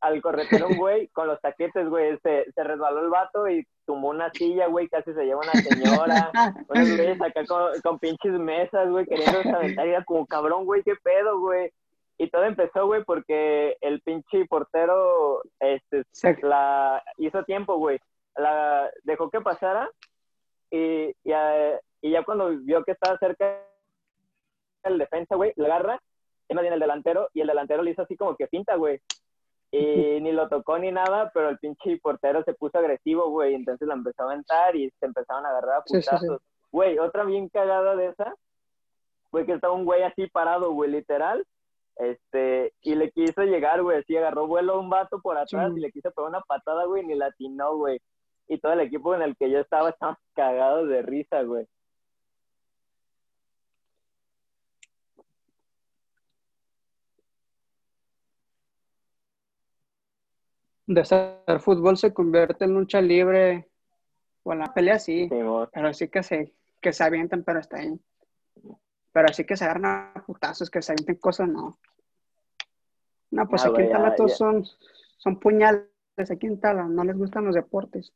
al 0.00 0.22
corretero 0.22 0.68
un 0.68 0.76
güey 0.76 1.08
con 1.08 1.26
los 1.26 1.40
taquetes, 1.40 1.88
güey, 1.88 2.18
se, 2.22 2.50
se 2.52 2.64
resbaló 2.64 3.00
el 3.00 3.10
vato 3.10 3.48
y 3.48 3.66
tumbó 3.84 4.10
una 4.10 4.30
silla, 4.32 4.66
güey, 4.66 4.88
casi 4.88 5.12
se 5.12 5.24
lleva 5.24 5.40
una 5.40 5.52
señora. 5.52 6.30
Unos 6.68 6.96
güeyes 6.96 7.20
acá 7.20 7.44
con, 7.46 7.80
con 7.82 7.98
pinches 7.98 8.32
mesas, 8.32 8.88
güey, 8.90 9.06
queriendo 9.06 9.56
aventar 9.56 9.86
era 9.86 10.04
como 10.04 10.26
cabrón, 10.26 10.64
güey, 10.64 10.82
qué 10.82 10.94
pedo, 11.02 11.40
güey. 11.40 11.72
Y 12.18 12.30
todo 12.30 12.44
empezó, 12.44 12.86
güey, 12.86 13.04
porque 13.04 13.76
el 13.80 14.00
pinche 14.00 14.44
portero 14.46 15.42
este, 15.60 16.04
la 16.42 17.02
hizo 17.16 17.44
tiempo, 17.44 17.76
güey. 17.76 18.00
La 18.36 18.90
dejó 19.04 19.30
que 19.30 19.40
pasara 19.40 19.88
y, 20.70 21.08
y, 21.24 21.32
eh, 21.32 21.80
y 22.02 22.10
ya 22.10 22.24
cuando 22.24 22.50
vio 22.50 22.84
que 22.84 22.92
estaba 22.92 23.18
cerca 23.18 23.62
el 24.84 24.98
defensa, 24.98 25.36
güey, 25.36 25.52
la 25.56 25.66
agarra, 25.66 26.02
y 26.48 26.54
más 26.54 26.62
bien 26.62 26.74
el 26.74 26.80
delantero, 26.80 27.28
y 27.34 27.40
el 27.40 27.46
delantero 27.46 27.82
le 27.82 27.90
hizo 27.90 28.02
así 28.02 28.16
como 28.16 28.36
que 28.36 28.46
pinta, 28.46 28.76
güey. 28.76 29.00
Y 29.70 30.20
ni 30.20 30.32
lo 30.32 30.48
tocó 30.48 30.78
ni 30.78 30.90
nada, 30.90 31.30
pero 31.34 31.50
el 31.50 31.58
pinche 31.58 31.98
portero 31.98 32.42
se 32.44 32.54
puso 32.54 32.78
agresivo, 32.78 33.28
güey, 33.30 33.54
entonces 33.54 33.86
la 33.86 33.94
empezó 33.94 34.22
a 34.22 34.26
aventar 34.26 34.74
y 34.74 34.90
se 34.98 35.06
empezaron 35.06 35.44
a 35.44 35.50
agarrar 35.50 35.78
a 35.78 35.82
Sí, 35.84 35.96
sí, 35.96 36.02
sí. 36.02 36.08
putazos. 36.08 36.42
Güey, 36.72 36.98
otra 36.98 37.24
bien 37.24 37.48
cagada 37.48 37.94
de 37.96 38.06
esa, 38.06 38.34
fue 39.30 39.44
que 39.44 39.52
estaba 39.52 39.74
un 39.74 39.84
güey 39.84 40.02
así 40.02 40.26
parado, 40.26 40.72
güey, 40.72 40.90
literal, 40.90 41.44
este, 41.98 42.72
y 42.82 42.94
le 42.94 43.10
quiso 43.10 43.42
llegar, 43.42 43.82
güey, 43.82 43.98
así 43.98 44.16
agarró 44.16 44.46
vuelo 44.46 44.74
a 44.74 44.78
un 44.78 44.88
vato 44.88 45.20
por 45.20 45.36
atrás 45.36 45.72
y 45.76 45.80
le 45.80 45.90
quiso 45.90 46.12
pegar 46.12 46.30
una 46.30 46.40
patada, 46.42 46.84
güey, 46.84 47.04
ni 47.04 47.14
latinó, 47.14 47.76
güey. 47.76 48.00
Y 48.46 48.58
todo 48.58 48.72
el 48.72 48.80
equipo 48.80 49.14
en 49.14 49.22
el 49.22 49.36
que 49.36 49.50
yo 49.50 49.58
estaba 49.58 49.90
estaba 49.90 50.18
cagado 50.34 50.86
de 50.86 51.02
risa, 51.02 51.42
güey. 51.42 51.66
De 60.88 61.04
ser 61.04 61.60
fútbol 61.60 61.98
se 61.98 62.14
convierte 62.14 62.64
en 62.64 62.72
lucha 62.72 63.00
libre 63.02 63.68
o 64.42 64.54
en 64.54 64.60
la 64.60 64.72
pelea, 64.72 64.98
sí. 64.98 65.28
Pero 65.28 65.92
sí 65.92 66.08
que 66.08 66.22
se, 66.22 66.54
que 66.80 66.94
se 66.94 67.04
avientan, 67.04 67.44
pero 67.44 67.60
está 67.60 67.76
ahí. 67.76 68.00
Pero 69.12 69.28
así 69.28 69.44
que 69.44 69.56
se 69.56 69.64
agarran 69.64 70.12
a 70.16 70.24
putazos, 70.26 70.70
que 70.70 70.80
se 70.80 70.92
avienten 70.92 71.16
cosas, 71.16 71.48
no. 71.48 71.78
No, 73.30 73.46
pues 73.46 73.66
Ah, 73.66 73.68
aquí 73.68 73.82
en 73.82 73.90
Tala 73.90 74.14
todos 74.14 74.38
son, 74.38 74.64
son 75.18 75.38
puñales, 75.38 75.90
aquí 76.30 76.46
en 76.46 76.58
Tala, 76.58 76.84
no 76.84 77.04
les 77.04 77.18
gustan 77.18 77.44
los 77.44 77.54
deportes. 77.54 78.14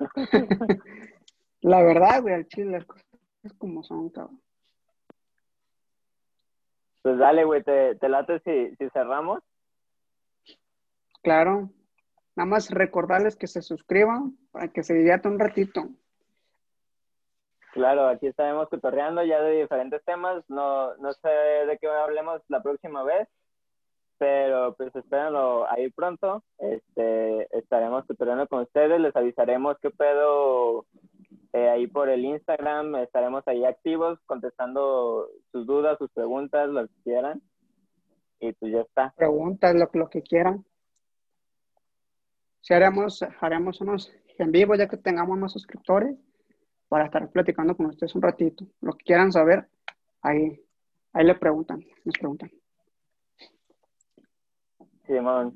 La 1.60 1.82
verdad, 1.82 2.22
güey, 2.22 2.34
al 2.34 2.48
chile 2.48 2.70
las 2.70 2.86
cosas 2.86 3.04
como 3.58 3.82
son, 3.84 4.08
cabrón. 4.08 4.40
Pues 7.02 7.18
dale, 7.18 7.44
güey, 7.44 7.62
te, 7.62 7.96
te 7.96 8.08
late 8.08 8.40
si, 8.40 8.74
si 8.76 8.88
cerramos. 8.90 9.42
Claro. 11.24 11.70
Nada 12.36 12.46
más 12.46 12.70
recordarles 12.70 13.34
que 13.34 13.46
se 13.46 13.62
suscriban 13.62 14.36
para 14.52 14.68
que 14.68 14.82
se 14.82 14.92
diviertan 14.92 15.32
un 15.32 15.38
ratito. 15.40 15.88
Claro, 17.72 18.08
aquí 18.08 18.26
estaremos 18.26 18.68
tutoriando 18.68 19.24
ya 19.24 19.40
de 19.40 19.62
diferentes 19.62 20.04
temas. 20.04 20.44
No, 20.48 20.94
no 20.96 21.12
sé 21.14 21.28
de 21.28 21.78
qué 21.80 21.88
hablemos 21.88 22.42
la 22.48 22.62
próxima 22.62 23.02
vez, 23.02 23.26
pero 24.18 24.74
pues 24.74 24.94
espérenlo 24.94 25.68
ahí 25.70 25.90
pronto. 25.90 26.44
Este, 26.58 27.48
estaremos 27.56 28.06
tutoriando 28.06 28.46
con 28.46 28.60
ustedes, 28.60 29.00
les 29.00 29.16
avisaremos 29.16 29.78
qué 29.80 29.90
pedo 29.90 30.84
eh, 31.54 31.70
ahí 31.70 31.86
por 31.86 32.10
el 32.10 32.24
Instagram. 32.24 32.96
Estaremos 32.96 33.42
ahí 33.48 33.64
activos 33.64 34.18
contestando 34.26 35.28
sus 35.52 35.66
dudas, 35.66 35.96
sus 35.98 36.10
preguntas, 36.12 36.68
lo 36.68 36.86
que 36.86 36.94
quieran. 37.02 37.42
Y 38.40 38.52
pues 38.52 38.72
ya 38.72 38.82
está. 38.82 39.14
Preguntas, 39.16 39.74
lo, 39.74 39.88
lo 39.94 40.10
que 40.10 40.22
quieran. 40.22 40.64
Si 42.64 42.72
haremos, 42.72 43.22
haremos 43.42 43.82
unos 43.82 44.10
en 44.38 44.50
vivo 44.50 44.74
ya 44.74 44.88
que 44.88 44.96
tengamos 44.96 45.38
más 45.38 45.52
suscriptores 45.52 46.16
para 46.88 47.04
estar 47.04 47.30
platicando 47.30 47.76
con 47.76 47.86
ustedes 47.86 48.14
un 48.14 48.22
ratito. 48.22 48.64
Lo 48.80 48.94
que 48.94 49.04
quieran 49.04 49.30
saber, 49.30 49.68
ahí, 50.22 50.58
ahí 51.12 51.26
le 51.26 51.34
preguntan, 51.34 51.84
nos 52.06 52.16
preguntan. 52.16 52.50
Simón. 55.06 55.52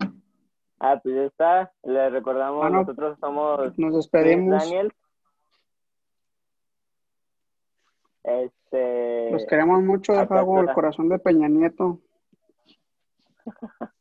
Ah, 0.80 1.00
pues 1.02 1.14
ya 1.14 1.22
está. 1.24 1.72
Les 1.82 2.12
recordamos, 2.12 2.60
Bueno, 2.60 2.80
nosotros 2.80 3.18
somos 3.18 3.78
Nos 3.78 3.94
despedimos. 3.94 4.62
Daniel. 4.64 4.92
Este. 8.22 9.30
Los 9.32 9.46
queremos 9.46 9.82
mucho, 9.82 10.12
acá 10.12 10.40
hago 10.40 10.60
el 10.60 10.70
corazón 10.74 11.08
de 11.08 11.18
Peña 11.18 11.48
Nieto. 11.48 12.02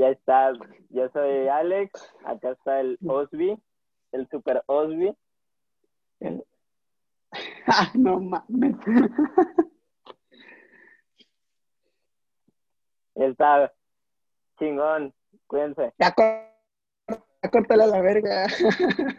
Ya 0.00 0.08
está. 0.08 0.52
Yo 0.88 1.10
soy 1.12 1.48
Alex. 1.48 1.92
Acá 2.24 2.52
está 2.52 2.80
el 2.80 2.98
Osby. 3.06 3.60
El 4.12 4.26
super 4.30 4.62
Osby. 4.66 5.14
El- 6.20 6.42
Ah, 7.66 7.90
no 7.94 8.18
mames. 8.18 8.76
Ya 13.14 13.24
está. 13.26 13.72
Chingón. 14.58 15.12
Cuídense. 15.46 15.92
Ya, 15.98 16.12
cor- 16.12 16.48
ya 17.42 17.50
córtale 17.50 17.82
a 17.84 17.86
la 17.88 18.00
verga. 18.00 18.46